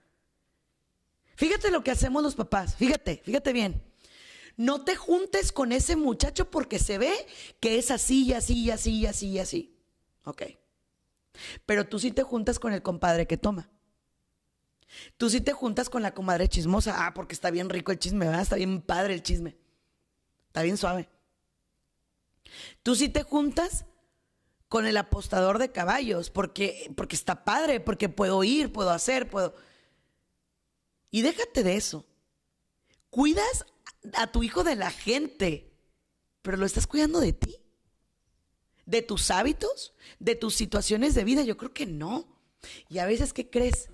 [1.35, 3.83] Fíjate lo que hacemos los papás, fíjate, fíjate bien.
[4.55, 7.13] No te juntes con ese muchacho porque se ve
[7.59, 9.75] que es así y así y así y así y así.
[10.25, 10.43] Ok.
[11.65, 13.69] Pero tú sí te juntas con el compadre que toma.
[15.17, 17.07] Tú sí te juntas con la comadre chismosa.
[17.07, 18.43] Ah, porque está bien rico el chisme, ¿verdad?
[18.43, 19.57] Está bien padre el chisme.
[20.53, 21.09] Está bien suave.
[22.83, 23.85] Tú sí te juntas
[24.69, 29.55] con el apostador de caballos, porque, porque está padre, porque puedo ir, puedo hacer, puedo...
[31.09, 32.05] Y déjate de eso.
[33.09, 33.65] cuidas
[34.13, 35.73] a tu hijo de la gente,
[36.43, 37.57] pero lo estás cuidando de ti.
[38.85, 39.95] ¿De tus hábitos?
[40.19, 41.41] ¿De tus situaciones de vida?
[41.41, 42.27] Yo creo que no.
[42.89, 43.89] Y a veces, ¿qué crees?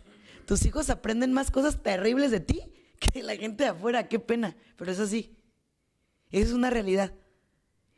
[0.46, 4.10] Tus hijos aprenden más cosas terribles de ti que la gente de afuera.
[4.10, 5.39] Qué pena, pero es así.
[6.32, 7.14] Es una realidad.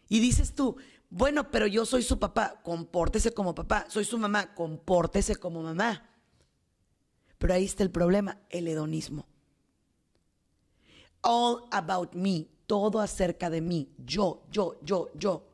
[0.08, 0.78] Y dices tú,
[1.10, 3.86] bueno, pero yo soy su papá, compórtese como papá.
[3.89, 6.10] Soy su mamá, compórtese como mamá.
[7.38, 9.28] Pero ahí está el problema, el hedonismo.
[11.22, 15.48] All about me, todo acerca de mí, yo, yo, yo, yo.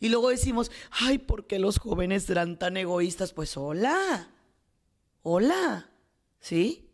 [0.00, 3.32] Y luego decimos, ay, ¿por qué los jóvenes serán tan egoístas?
[3.32, 4.30] Pues hola,
[5.22, 5.90] hola,
[6.40, 6.89] ¿sí?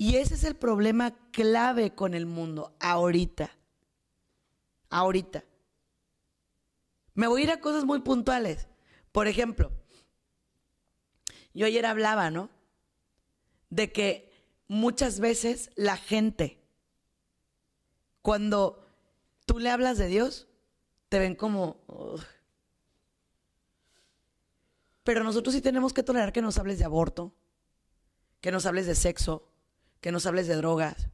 [0.00, 3.50] Y ese es el problema clave con el mundo ahorita.
[4.90, 5.44] Ahorita.
[7.14, 8.68] Me voy a ir a cosas muy puntuales.
[9.10, 9.72] Por ejemplo,
[11.52, 12.48] yo ayer hablaba, ¿no?
[13.70, 14.32] De que
[14.68, 16.62] muchas veces la gente,
[18.22, 18.86] cuando
[19.46, 20.46] tú le hablas de Dios,
[21.08, 21.82] te ven como...
[25.02, 27.34] Pero nosotros sí tenemos que tolerar que nos hables de aborto,
[28.40, 29.48] que nos hables de sexo,
[30.00, 31.08] que nos hables de drogas.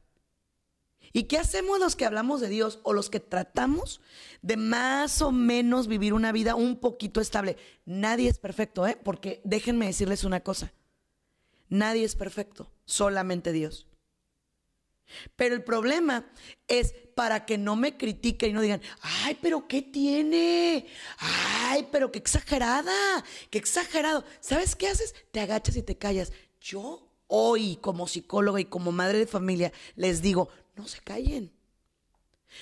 [1.13, 4.01] ¿Y qué hacemos los que hablamos de Dios o los que tratamos
[4.41, 7.55] de más o menos vivir una vida un poquito estable?
[7.85, 8.99] Nadie es perfecto, ¿eh?
[9.01, 10.73] Porque déjenme decirles una cosa.
[11.69, 13.87] Nadie es perfecto, solamente Dios.
[15.35, 16.25] Pero el problema
[16.67, 20.87] es para que no me critiquen y no digan, ay, pero ¿qué tiene?
[21.17, 24.25] Ay, pero qué exagerada, qué exagerado.
[24.41, 25.15] ¿Sabes qué haces?
[25.31, 26.33] Te agachas y te callas.
[26.59, 27.04] Yo
[27.35, 31.51] hoy como psicóloga y como madre de familia les digo, no se callen.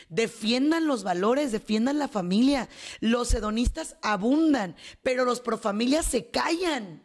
[0.09, 2.67] Defiendan los valores, defiendan la familia.
[2.99, 7.03] Los hedonistas abundan, pero los profamilias se callan.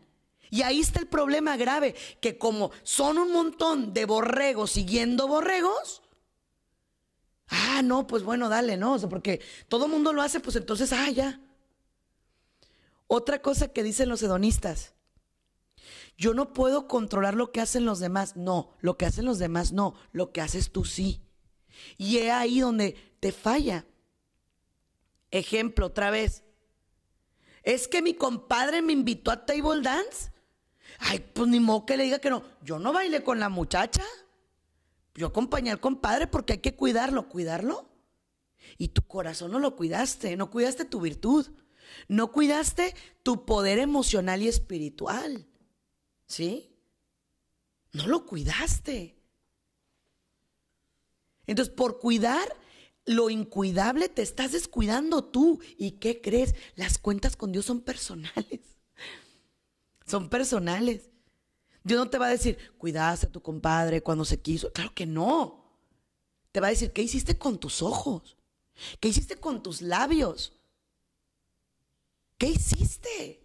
[0.51, 6.03] Y ahí está el problema grave, que como son un montón de borregos siguiendo borregos,
[7.49, 8.95] ah, no, pues bueno, dale, ¿no?
[8.95, 11.41] O sea, porque todo el mundo lo hace, pues entonces, ah, ya.
[13.07, 14.95] Otra cosa que dicen los hedonistas,
[16.19, 19.73] yo no puedo controlar lo que hacen los demás, no, lo que hacen los demás,
[19.73, 21.23] no, lo que haces tú sí.
[21.97, 23.87] Y es ahí donde te falla.
[25.31, 26.45] Ejemplo, otra vez.
[27.63, 30.31] Es que mi compadre me invitó a table dance
[30.99, 32.43] Ay, pues ni modo que le diga que no.
[32.63, 34.05] Yo no bailé con la muchacha.
[35.15, 37.29] Yo acompañé al compadre porque hay que cuidarlo.
[37.29, 37.89] ¿Cuidarlo?
[38.77, 41.47] Y tu corazón no lo cuidaste, no cuidaste tu virtud,
[42.07, 45.48] no cuidaste tu poder emocional y espiritual.
[46.29, 46.71] ¿Sí?
[47.93, 49.17] No lo cuidaste.
[51.47, 52.55] Entonces, por cuidar
[53.05, 55.61] lo incuidable, te estás descuidando tú.
[55.77, 56.55] ¿Y qué crees?
[56.77, 58.79] Las cuentas con Dios son personales
[60.09, 61.11] son personales.
[61.85, 64.73] Dios no te va a decir, cuidaste a tu compadre cuando se quiso.
[64.73, 65.65] Claro que no.
[66.51, 68.37] Te va a decir, ¿qué hiciste con tus ojos?
[69.01, 70.53] ¿Qué hiciste con tus labios?
[72.37, 73.43] ¿Qué hiciste?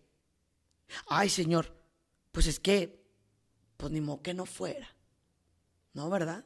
[1.08, 1.74] Ay, Señor,
[2.34, 3.02] pues es que,
[3.78, 4.94] pues ni modo que no fuera.
[5.94, 6.44] ¿No, verdad?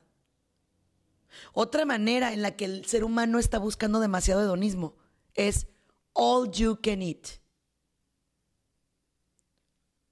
[1.53, 4.95] Otra manera en la que el ser humano está buscando demasiado hedonismo
[5.33, 5.65] es
[6.13, 7.39] all you can eat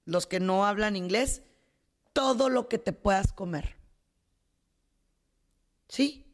[0.06, 1.42] los que no hablan inglés,
[2.12, 3.76] todo lo que te puedas comer.
[5.88, 6.24] ¿Sí?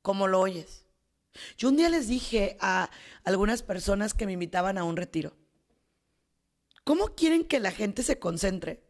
[0.00, 0.86] Como lo oyes.
[1.56, 2.90] Yo un día les dije a
[3.22, 5.36] algunas personas que me invitaban a un retiro,
[6.84, 8.82] ¿cómo quieren que la gente se concentre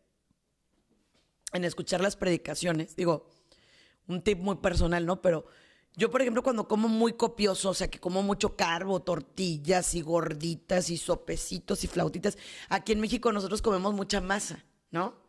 [1.52, 2.96] en escuchar las predicaciones?
[2.96, 3.28] Digo,
[4.06, 5.22] un tip muy personal, ¿no?
[5.22, 5.46] Pero
[5.94, 10.00] yo, por ejemplo, cuando como muy copioso, o sea, que como mucho carbo, tortillas y
[10.00, 15.20] gorditas y sopecitos y flautitas, aquí en México nosotros comemos mucha masa, ¿no?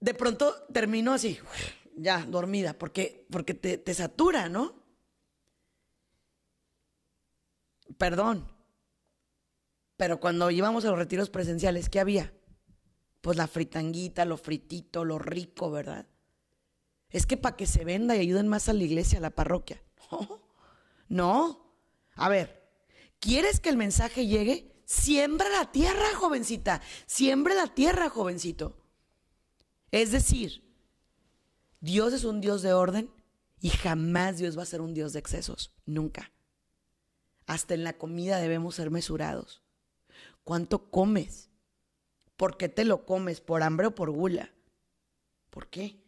[0.00, 1.38] De pronto termino así,
[1.96, 4.74] ya, dormida, porque, porque te, te satura, ¿no?
[7.98, 8.55] Perdón.
[9.96, 12.32] Pero cuando íbamos a los retiros presenciales, ¿qué había?
[13.20, 16.06] Pues la fritanguita, lo fritito, lo rico, ¿verdad?
[17.10, 19.82] Es que para que se venda y ayuden más a la iglesia, a la parroquia.
[21.08, 21.74] No, no.
[22.14, 22.68] A ver,
[23.20, 24.76] ¿quieres que el mensaje llegue?
[24.84, 26.80] Siembra la tierra, jovencita.
[27.06, 28.76] Siembra la tierra, jovencito.
[29.90, 30.64] Es decir,
[31.80, 33.10] Dios es un Dios de orden
[33.60, 35.72] y jamás Dios va a ser un Dios de excesos.
[35.84, 36.32] Nunca.
[37.46, 39.62] Hasta en la comida debemos ser mesurados.
[40.46, 41.50] ¿Cuánto comes?
[42.36, 43.40] ¿Por qué te lo comes?
[43.40, 44.54] ¿Por hambre o por gula?
[45.50, 46.00] ¿Por qué?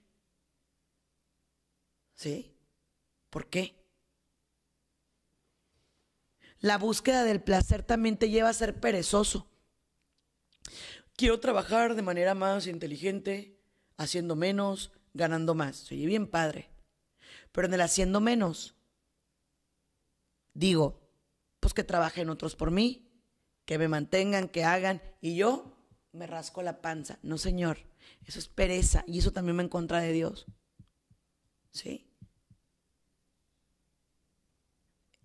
[2.14, 2.54] ¿Sí?
[3.30, 3.74] ¿Por qué?
[6.60, 9.48] La búsqueda del placer también te lleva a ser perezoso.
[11.16, 13.58] Quiero trabajar de manera más inteligente,
[13.96, 15.78] haciendo menos, ganando más.
[15.78, 16.70] Soy bien padre.
[17.50, 18.76] Pero en el haciendo menos,
[20.54, 21.00] digo,
[21.58, 23.07] pues que trabajen otros por mí,
[23.68, 25.76] que me mantengan, que hagan, y yo
[26.12, 27.18] me rasco la panza.
[27.20, 27.76] No, señor,
[28.24, 30.46] eso es pereza y eso también me en contra de Dios.
[31.70, 32.10] ¿Sí?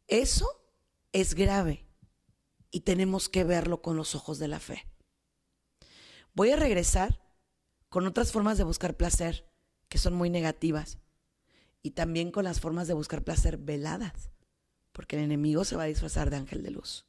[0.10, 0.62] Eso
[1.14, 1.86] es grave
[2.70, 4.90] y tenemos que verlo con los ojos de la fe.
[6.34, 7.22] Voy a regresar
[7.88, 9.50] con otras formas de buscar placer
[9.88, 10.98] que son muy negativas
[11.82, 14.32] y también con las formas de buscar placer veladas,
[14.92, 17.08] porque el enemigo se va a disfrazar de ángel de luz.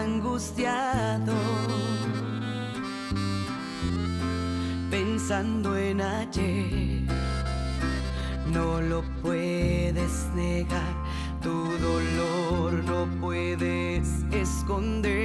[0.06, 1.34] Angustiado,
[4.88, 7.02] pensando en ayer.
[8.52, 10.94] No lo puedes negar,
[11.42, 11.56] tu
[11.88, 15.15] dolor no puedes esconder.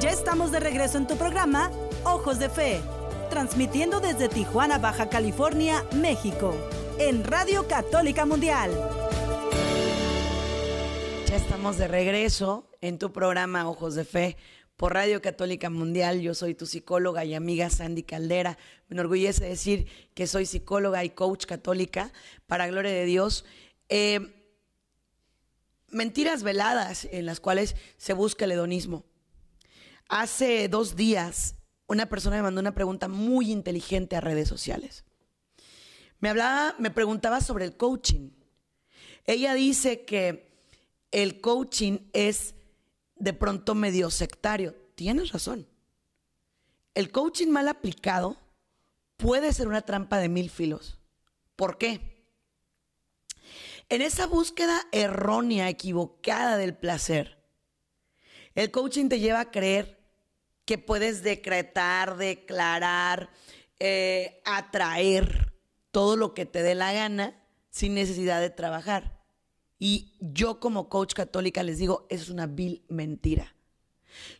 [0.00, 1.70] Ya estamos de regreso en tu programa
[2.04, 2.80] Ojos de Fe,
[3.28, 6.54] transmitiendo desde Tijuana, Baja California, México,
[6.98, 8.70] en Radio Católica Mundial.
[11.26, 14.36] Ya estamos de regreso en tu programa Ojos de Fe
[14.82, 16.20] por Radio Católica Mundial.
[16.22, 18.58] Yo soy tu psicóloga y amiga Sandy Caldera.
[18.88, 22.12] Me enorgullece decir que soy psicóloga y coach católica,
[22.48, 23.44] para gloria de Dios.
[23.88, 24.34] Eh,
[25.86, 29.04] mentiras veladas en las cuales se busca el hedonismo.
[30.08, 31.54] Hace dos días
[31.86, 35.04] una persona me mandó una pregunta muy inteligente a redes sociales.
[36.18, 38.30] Me hablaba, me preguntaba sobre el coaching.
[39.26, 40.50] Ella dice que
[41.12, 42.56] el coaching es
[43.22, 44.74] de pronto medio sectario.
[44.96, 45.68] Tienes razón.
[46.94, 48.36] El coaching mal aplicado
[49.16, 50.98] puede ser una trampa de mil filos.
[51.54, 52.26] ¿Por qué?
[53.88, 57.38] En esa búsqueda errónea, equivocada del placer,
[58.56, 60.00] el coaching te lleva a creer
[60.64, 63.30] que puedes decretar, declarar,
[63.78, 65.54] eh, atraer
[65.92, 69.21] todo lo que te dé la gana sin necesidad de trabajar.
[69.84, 73.56] Y yo como coach católica les digo, es una vil mentira.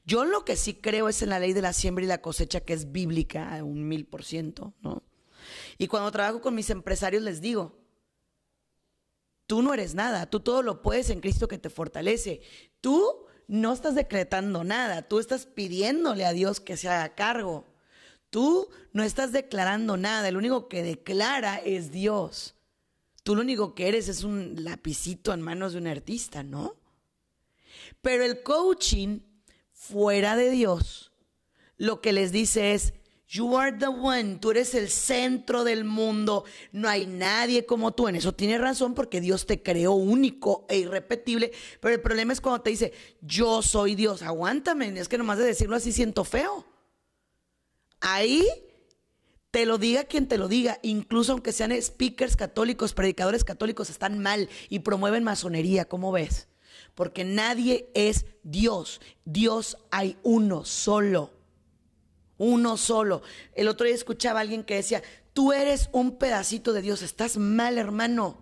[0.06, 2.60] Yo lo que sí creo es en la ley de la siembra y la cosecha,
[2.60, 5.02] que es bíblica, un mil por ciento, ¿no?
[5.78, 7.76] Y cuando trabajo con mis empresarios les digo,
[9.48, 12.40] Tú no eres nada, tú todo lo puedes en Cristo que te fortalece.
[12.80, 17.66] Tú no estás decretando nada, tú estás pidiéndole a Dios que se haga cargo.
[18.30, 22.54] Tú no estás declarando nada, el único que declara es Dios.
[23.22, 26.76] Tú lo único que eres es un lapicito en manos de un artista, ¿no?
[28.00, 29.20] Pero el coaching
[29.72, 31.12] fuera de Dios,
[31.76, 32.94] lo que les dice es,
[33.32, 38.06] You are the one, tú eres el centro del mundo, no hay nadie como tú.
[38.06, 41.50] En eso tienes razón porque Dios te creó único e irrepetible,
[41.80, 42.92] pero el problema es cuando te dice,
[43.22, 46.66] yo soy Dios, aguántame, es que nomás de decirlo así siento feo.
[48.00, 48.46] Ahí
[49.52, 54.18] te lo diga quien te lo diga, incluso aunque sean speakers católicos, predicadores católicos, están
[54.18, 56.48] mal y promueven masonería, ¿cómo ves?
[56.96, 61.30] Porque nadie es Dios, Dios hay uno solo
[62.42, 63.22] uno solo.
[63.54, 65.00] El otro día escuchaba a alguien que decía,
[65.32, 68.38] tú eres un pedacito de Dios, estás mal hermano.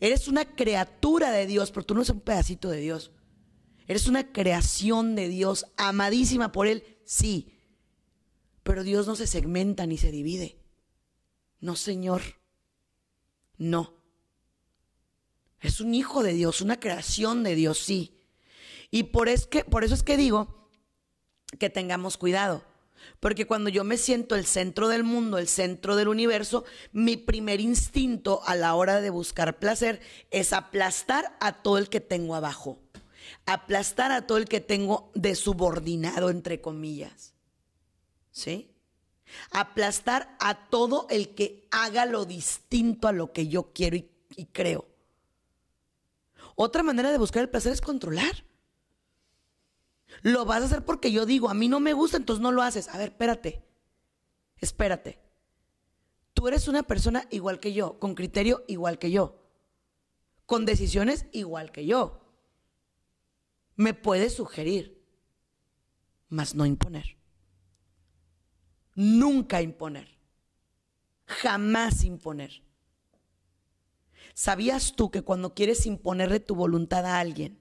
[0.00, 3.10] Eres una criatura de Dios, pero tú no eres un pedacito de Dios.
[3.86, 7.57] Eres una creación de Dios, amadísima por Él, sí.
[8.68, 10.58] Pero Dios no se segmenta ni se divide.
[11.58, 12.20] No, Señor.
[13.56, 13.94] No.
[15.62, 18.20] Es un hijo de Dios, una creación de Dios, sí.
[18.90, 20.68] Y por, es que, por eso es que digo
[21.58, 22.62] que tengamos cuidado.
[23.20, 27.62] Porque cuando yo me siento el centro del mundo, el centro del universo, mi primer
[27.62, 32.78] instinto a la hora de buscar placer es aplastar a todo el que tengo abajo.
[33.46, 37.37] Aplastar a todo el que tengo de subordinado, entre comillas.
[38.38, 38.70] ¿Sí?
[39.50, 44.46] Aplastar a todo el que haga lo distinto a lo que yo quiero y, y
[44.46, 44.86] creo.
[46.54, 48.44] Otra manera de buscar el placer es controlar.
[50.22, 52.62] Lo vas a hacer porque yo digo, a mí no me gusta, entonces no lo
[52.62, 52.86] haces.
[52.88, 53.64] A ver, espérate.
[54.58, 55.20] Espérate.
[56.32, 59.42] Tú eres una persona igual que yo, con criterio igual que yo,
[60.46, 62.20] con decisiones igual que yo.
[63.74, 65.04] Me puedes sugerir,
[66.28, 67.17] mas no imponer.
[68.98, 70.08] Nunca imponer.
[71.24, 72.64] Jamás imponer.
[74.34, 77.60] ¿Sabías tú que cuando quieres imponerle tu voluntad a alguien,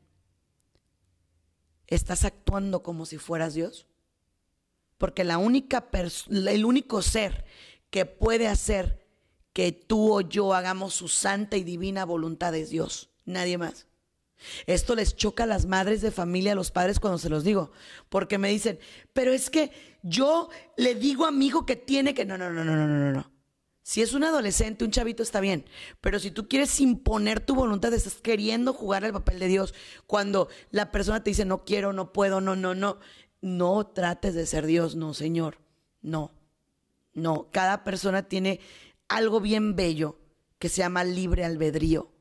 [1.86, 3.86] ¿estás actuando como si fueras Dios?
[4.98, 5.88] Porque la única
[6.28, 7.46] el único ser
[7.92, 9.06] que puede hacer
[9.54, 13.86] que tú o yo hagamos su santa y divina voluntad es Dios, nadie más.
[14.66, 17.72] Esto les choca a las madres de familia, a los padres cuando se los digo,
[18.10, 18.80] porque me dicen,
[19.14, 19.72] pero es que
[20.04, 22.26] yo le digo a mi hijo que tiene que...
[22.26, 23.32] No, no, no, no, no, no, no.
[23.88, 25.64] Si es un adolescente, un chavito está bien,
[26.02, 29.74] pero si tú quieres imponer tu voluntad, estás queriendo jugar el papel de Dios,
[30.08, 33.00] cuando la persona te dice no quiero, no puedo, no, no, no,
[33.40, 35.60] no trates de ser Dios, no, Señor,
[36.02, 36.32] no,
[37.14, 38.60] no, cada persona tiene
[39.08, 40.20] algo bien bello
[40.60, 42.12] que se llama libre albedrío,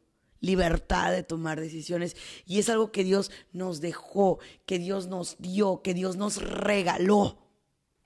[0.40, 5.82] libertad de tomar decisiones, y es algo que Dios nos dejó, que Dios nos dio,
[5.82, 7.38] que Dios nos regaló.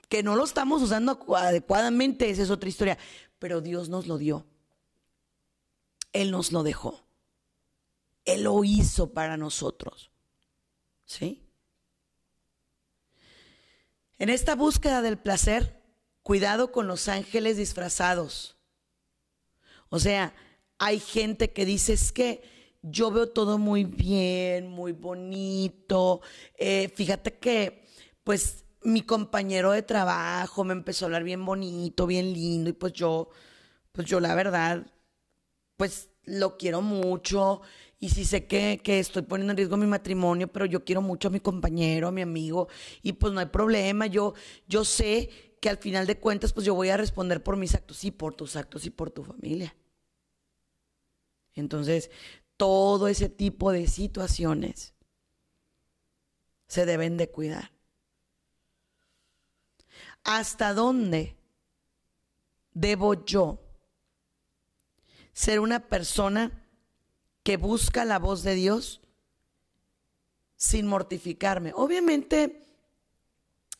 [0.08, 2.98] Que no lo estamos usando adecuadamente, esa es otra historia
[3.40, 4.46] pero Dios nos lo dio.
[6.12, 7.02] Él nos lo dejó.
[8.24, 10.12] Él lo hizo para nosotros.
[11.06, 11.42] ¿Sí?
[14.18, 15.82] En esta búsqueda del placer,
[16.22, 18.56] cuidado con los ángeles disfrazados.
[19.88, 20.34] O sea,
[20.80, 22.42] hay gente que dice es que
[22.82, 26.22] yo veo todo muy bien, muy bonito.
[26.56, 27.84] Eh, fíjate que
[28.24, 32.94] pues mi compañero de trabajo me empezó a hablar bien bonito, bien lindo, y pues
[32.94, 33.28] yo,
[33.92, 34.86] pues yo la verdad,
[35.76, 37.60] pues lo quiero mucho,
[37.98, 41.28] y sí sé que, que estoy poniendo en riesgo mi matrimonio, pero yo quiero mucho
[41.28, 42.68] a mi compañero, a mi amigo,
[43.02, 44.32] y pues no hay problema, yo,
[44.66, 45.28] yo sé
[45.60, 48.34] que al final de cuentas, pues yo voy a responder por mis actos, y por
[48.34, 49.74] tus actos y por tu familia.
[51.60, 52.10] Entonces,
[52.56, 54.94] todo ese tipo de situaciones
[56.66, 57.70] se deben de cuidar.
[60.24, 61.36] ¿Hasta dónde
[62.72, 63.60] debo yo
[65.32, 66.64] ser una persona
[67.42, 69.00] que busca la voz de Dios
[70.56, 71.72] sin mortificarme?
[71.74, 72.62] Obviamente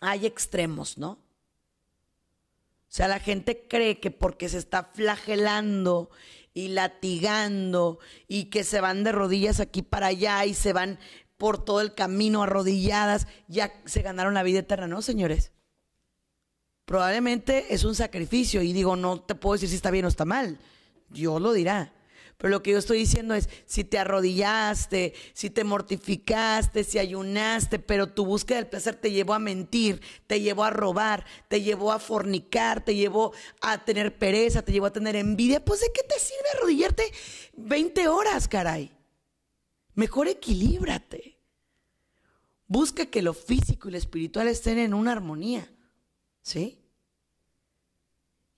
[0.00, 1.12] hay extremos, ¿no?
[2.90, 6.10] O sea, la gente cree que porque se está flagelando
[6.54, 7.98] y latigando
[8.28, 10.98] y que se van de rodillas aquí para allá y se van
[11.36, 14.86] por todo el camino arrodilladas, ya se ganaron la vida eterna.
[14.86, 15.52] No, señores
[16.90, 20.24] probablemente es un sacrificio y digo, no te puedo decir si está bien o está
[20.24, 20.58] mal,
[21.08, 21.92] Dios lo dirá.
[22.40, 27.78] Pero lo que yo estoy diciendo es, si te arrodillaste, si te mortificaste, si ayunaste,
[27.78, 31.92] pero tu búsqueda del placer te llevó a mentir, te llevó a robar, te llevó
[31.92, 36.02] a fornicar, te llevó a tener pereza, te llevó a tener envidia, pues ¿de qué
[36.02, 37.12] te sirve arrodillarte
[37.58, 38.90] 20 horas, caray?
[39.92, 41.38] Mejor equilíbrate.
[42.66, 45.70] Busca que lo físico y lo espiritual estén en una armonía.
[46.40, 46.80] ¿Sí?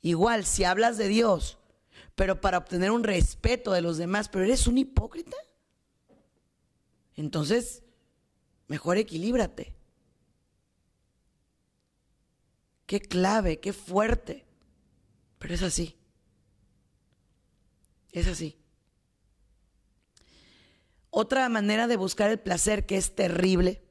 [0.03, 1.59] Igual, si hablas de Dios,
[2.23, 5.37] pero para obtener un respeto de los demás, pero eres un hipócrita,
[7.16, 7.83] entonces,
[8.68, 9.75] mejor equilíbrate.
[12.87, 14.47] Qué clave, qué fuerte.
[15.41, 15.99] Pero es así.
[18.12, 18.57] Es así.
[21.11, 23.83] Otra manera de buscar el placer que es terrible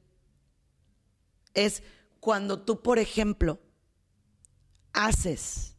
[1.52, 1.82] es
[2.18, 3.60] cuando tú, por ejemplo,
[4.94, 5.76] haces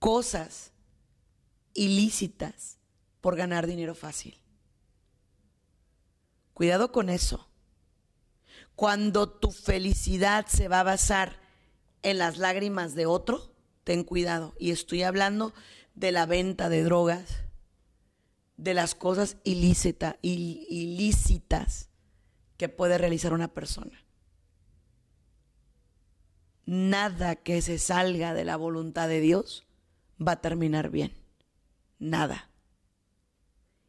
[0.00, 0.73] cosas
[1.74, 2.78] ilícitas
[3.20, 4.40] por ganar dinero fácil.
[6.52, 7.48] Cuidado con eso.
[8.76, 11.40] Cuando tu felicidad se va a basar
[12.02, 13.52] en las lágrimas de otro,
[13.84, 14.54] ten cuidado.
[14.58, 15.52] Y estoy hablando
[15.94, 17.38] de la venta de drogas,
[18.56, 20.16] de las cosas ilícitas
[22.56, 24.04] que puede realizar una persona
[26.66, 29.66] nada que se salga de la voluntad de Dios
[30.20, 31.12] va a terminar bien.
[32.04, 32.50] Nada.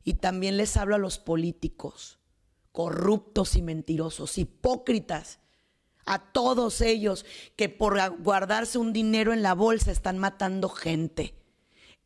[0.06, 2.18] Y también les hablo a los políticos,
[2.72, 5.40] corruptos y mentirosos, hipócritas,
[6.06, 7.26] a todos ellos
[7.58, 11.36] que por guardarse un dinero en la bolsa están matando gente.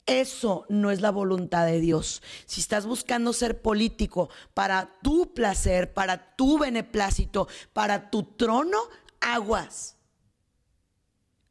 [0.08, 2.24] Eso no es la voluntad de Dios.
[2.48, 8.80] Si estás buscando ser político para tu placer, para tu beneplácito, para tu trono,
[9.22, 9.96] aguas.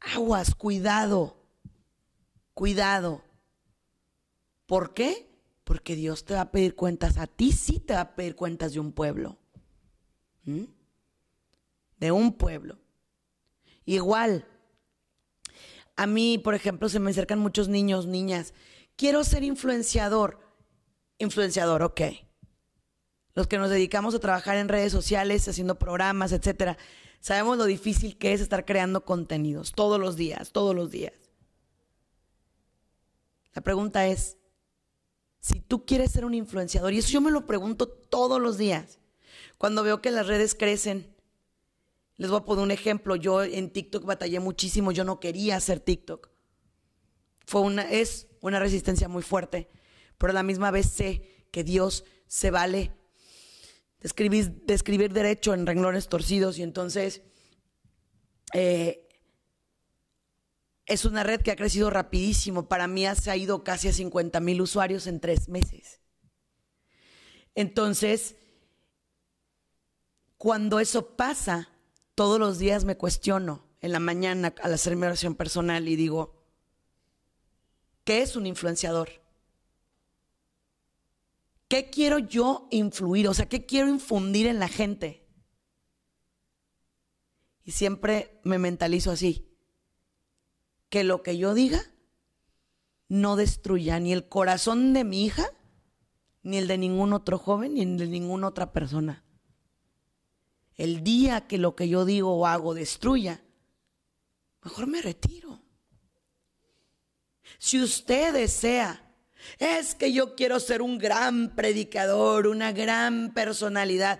[0.01, 1.37] Aguas, cuidado,
[2.53, 3.28] cuidado.
[4.69, 5.27] ¿Por qué?
[5.63, 8.71] Porque Dios te va a pedir cuentas, a ti sí te va a pedir cuentas
[8.71, 9.39] de un pueblo.
[11.97, 12.77] De un pueblo.
[13.85, 14.45] Igual,
[15.95, 18.53] a mí, por ejemplo, se me acercan muchos niños, niñas.
[18.95, 20.39] Quiero ser influenciador.
[21.17, 22.01] Influenciador, ok.
[23.33, 26.77] Los que nos dedicamos a trabajar en redes sociales, haciendo programas, etcétera.
[27.21, 31.13] Sabemos lo difícil que es estar creando contenidos todos los días, todos los días.
[33.55, 34.37] La pregunta es,
[35.39, 38.99] si tú quieres ser un influenciador, y eso yo me lo pregunto todos los días,
[39.57, 41.15] cuando veo que las redes crecen,
[42.17, 45.79] les voy a poner un ejemplo, yo en TikTok batallé muchísimo, yo no quería hacer
[45.79, 46.29] TikTok.
[47.45, 49.69] Fue una, es una resistencia muy fuerte,
[50.17, 52.93] pero a la misma vez sé que Dios se vale
[54.01, 57.21] de escribir, derecho en renglones torcidos y entonces
[58.53, 59.08] eh,
[60.89, 62.67] es una red que ha crecido rapidísimo.
[62.67, 66.01] Para mí se ha ido casi a 50 mil usuarios en tres meses.
[67.53, 68.35] Entonces,
[70.37, 71.69] cuando eso pasa,
[72.15, 76.43] todos los días me cuestiono en la mañana al hacer mi oración personal y digo,
[78.03, 79.09] ¿qué es un influenciador?
[81.67, 83.27] ¿Qué quiero yo influir?
[83.27, 85.27] O sea, ¿qué quiero infundir en la gente?
[87.63, 89.48] Y siempre me mentalizo así,
[90.89, 91.81] que lo que yo diga
[93.07, 95.51] no destruya ni el corazón de mi hija,
[96.43, 99.23] ni el de ningún otro joven, ni el de ninguna otra persona.
[100.75, 103.43] El día que lo que yo digo o hago destruya,
[104.63, 105.61] mejor me retiro.
[107.57, 109.09] Si usted desea
[109.57, 114.19] es que yo quiero ser un gran predicador, una gran personalidad.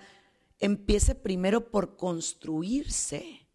[0.61, 3.48] empiece primero por construirse.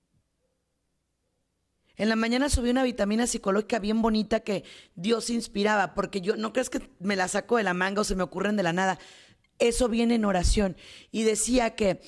[1.96, 4.64] En la mañana subí una vitamina psicológica bien bonita que
[4.94, 8.16] Dios inspiraba, porque yo no crees que me la saco de la manga o se
[8.16, 8.98] me ocurren de la nada.
[9.58, 10.76] Eso viene en oración.
[11.12, 12.00] Y decía que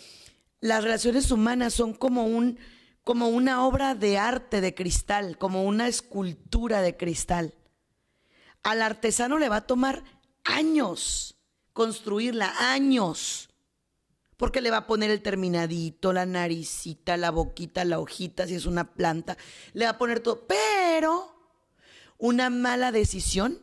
[0.60, 2.58] las relaciones humanas son como un
[3.04, 7.54] como una obra de arte de cristal, como una escultura de cristal.
[8.64, 10.02] Al artesano le va a tomar
[10.42, 11.36] años
[11.76, 13.45] construirla, años.
[14.36, 18.66] Porque le va a poner el terminadito, la naricita, la boquita, la hojita, si es
[18.66, 19.38] una planta.
[19.72, 20.46] Le va a poner todo.
[20.46, 21.34] Pero
[22.18, 23.60] una mala decisión,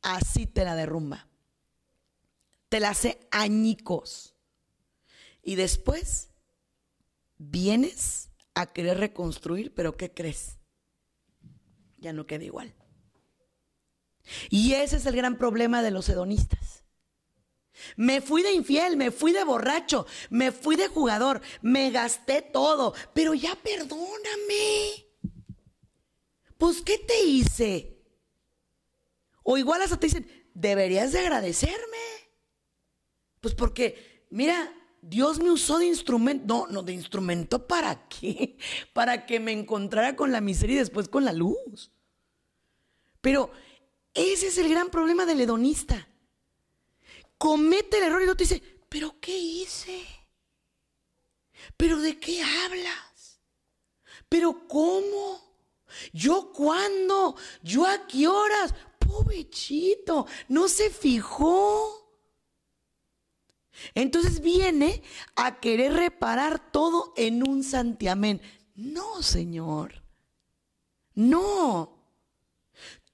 [0.00, 1.28] así te la derrumba.
[2.70, 4.34] Te la hace añicos.
[5.42, 6.30] Y después
[7.36, 10.58] vienes a querer reconstruir, pero ¿qué crees?
[11.98, 12.74] Ya no queda igual.
[14.48, 16.81] Y ese es el gran problema de los hedonistas
[17.96, 22.94] me fui de infiel, me fui de borracho, me fui de jugador, me gasté todo,
[23.12, 25.06] pero ya perdóname.
[26.58, 27.98] Pues, ¿qué te hice?
[29.42, 31.98] O igual hasta te dicen, deberías de agradecerme.
[33.40, 38.56] Pues porque, mira, Dios me usó de instrumento, no, no, de instrumento para qué?
[38.92, 41.90] Para que me encontrara con la miseria y después con la luz.
[43.20, 43.50] Pero
[44.14, 46.08] ese es el gran problema del hedonista
[47.42, 50.06] comete el error y no te dice, pero ¿qué hice?
[51.76, 53.40] ¿Pero de qué hablas?
[54.28, 55.40] ¿Pero cómo?
[56.12, 57.34] ¿Yo cuándo?
[57.60, 58.72] ¿Yo a qué horas?
[59.00, 62.14] Pobrecito, no se fijó.
[63.92, 65.02] Entonces viene
[65.34, 68.40] a querer reparar todo en un santiamén.
[68.76, 70.04] No, Señor.
[71.16, 71.98] No.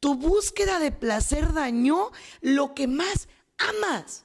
[0.00, 2.12] Tu búsqueda de placer dañó
[2.42, 3.26] lo que más
[3.58, 4.24] amas.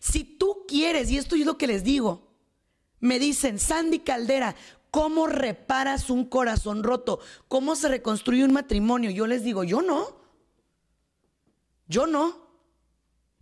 [0.00, 2.32] Si tú quieres, y esto es lo que les digo,
[3.00, 4.54] me dicen, Sandy Caldera,
[4.90, 7.20] ¿cómo reparas un corazón roto?
[7.48, 9.10] ¿Cómo se reconstruye un matrimonio?
[9.10, 10.20] Yo les digo, yo no.
[11.88, 12.42] Yo no.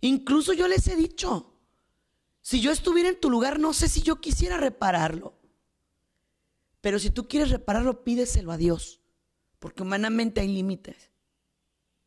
[0.01, 1.53] Incluso yo les he dicho,
[2.41, 5.35] si yo estuviera en tu lugar, no sé si yo quisiera repararlo.
[6.81, 8.99] Pero si tú quieres repararlo, pídeselo a Dios,
[9.59, 11.11] porque humanamente hay límites.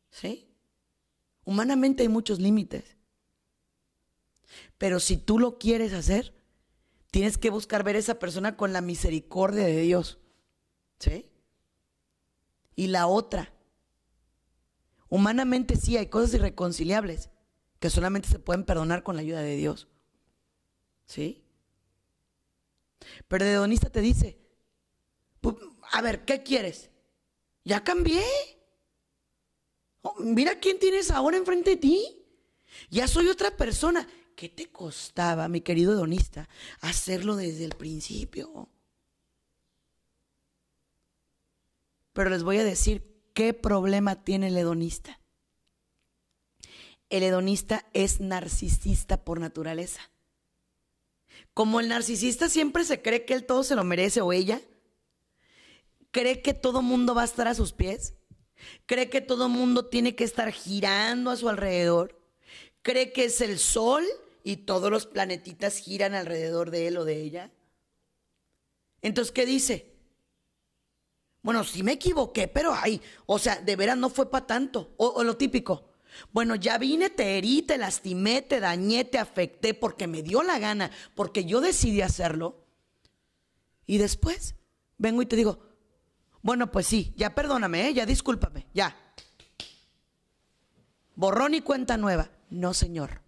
[0.09, 0.49] ¿Sí?
[1.45, 2.97] Humanamente hay muchos límites.
[4.77, 6.33] Pero si tú lo quieres hacer,
[7.11, 10.19] tienes que buscar ver a esa persona con la misericordia de Dios.
[10.99, 11.31] ¿Sí?
[12.75, 13.53] Y la otra,
[15.07, 17.29] humanamente sí hay cosas irreconciliables
[17.79, 19.87] que solamente se pueden perdonar con la ayuda de Dios.
[21.05, 21.45] ¿Sí?
[23.27, 24.39] Pero el hedonista te dice,
[25.91, 26.89] a ver, ¿qué quieres?
[27.63, 28.23] Ya cambié.
[30.07, 32.23] Oh, mira quién tienes ahora enfrente de ti.
[32.91, 34.07] Ya soy otra persona.
[34.35, 36.47] ¿Qué te costaba, mi querido hedonista,
[36.79, 38.69] hacerlo desde el principio?
[42.13, 43.03] Pero les voy a decir
[43.33, 45.19] qué problema tiene el hedonista.
[47.09, 50.01] El hedonista es narcisista por naturaleza.
[51.55, 54.61] Como el narcisista siempre se cree que él todo se lo merece o ella,
[56.11, 58.13] cree que todo mundo va a estar a sus pies,
[58.85, 62.19] cree que todo mundo tiene que estar girando a su alrededor,
[62.81, 64.03] cree que es el sol
[64.43, 67.51] y todos los planetitas giran alrededor de él o de ella.
[69.01, 69.95] Entonces, ¿qué dice?
[71.41, 74.93] Bueno, sí me equivoqué, pero ay, o sea, de veras no fue para tanto.
[74.97, 75.89] O, o, lo típico.
[76.31, 80.57] Bueno, ya vine, te herí, te lastimé, te dañé, te afecté porque me dio la
[80.59, 82.65] gana, porque yo decidí hacerlo.
[83.85, 84.55] Y después
[84.97, 85.59] vengo y te digo,
[86.45, 87.93] bueno, pues sí, ya perdóname, ¿eh?
[87.95, 88.95] ya discúlpame, ya.
[91.15, 92.29] Borrón y cuenta nueva.
[92.51, 93.23] No, señor.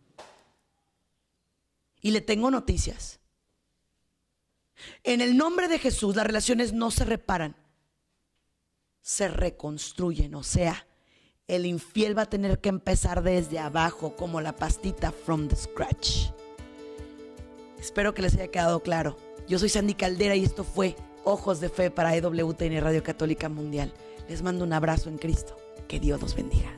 [2.00, 3.20] Y le tengo noticias.
[5.04, 7.56] En el nombre de Jesús las relaciones no se reparan,
[9.02, 10.36] se reconstruyen.
[10.36, 10.86] O sea,
[11.48, 16.28] el infiel va a tener que empezar desde abajo como la pastita from the scratch.
[17.80, 19.18] Espero que les haya quedado claro.
[19.48, 20.96] Yo soy Sandy Caldera y esto fue
[21.28, 23.92] Ojos de Fe para EWTN Radio Católica Mundial.
[24.30, 25.58] Les mando un abrazo en Cristo.
[25.86, 26.72] Que Dios los bendiga.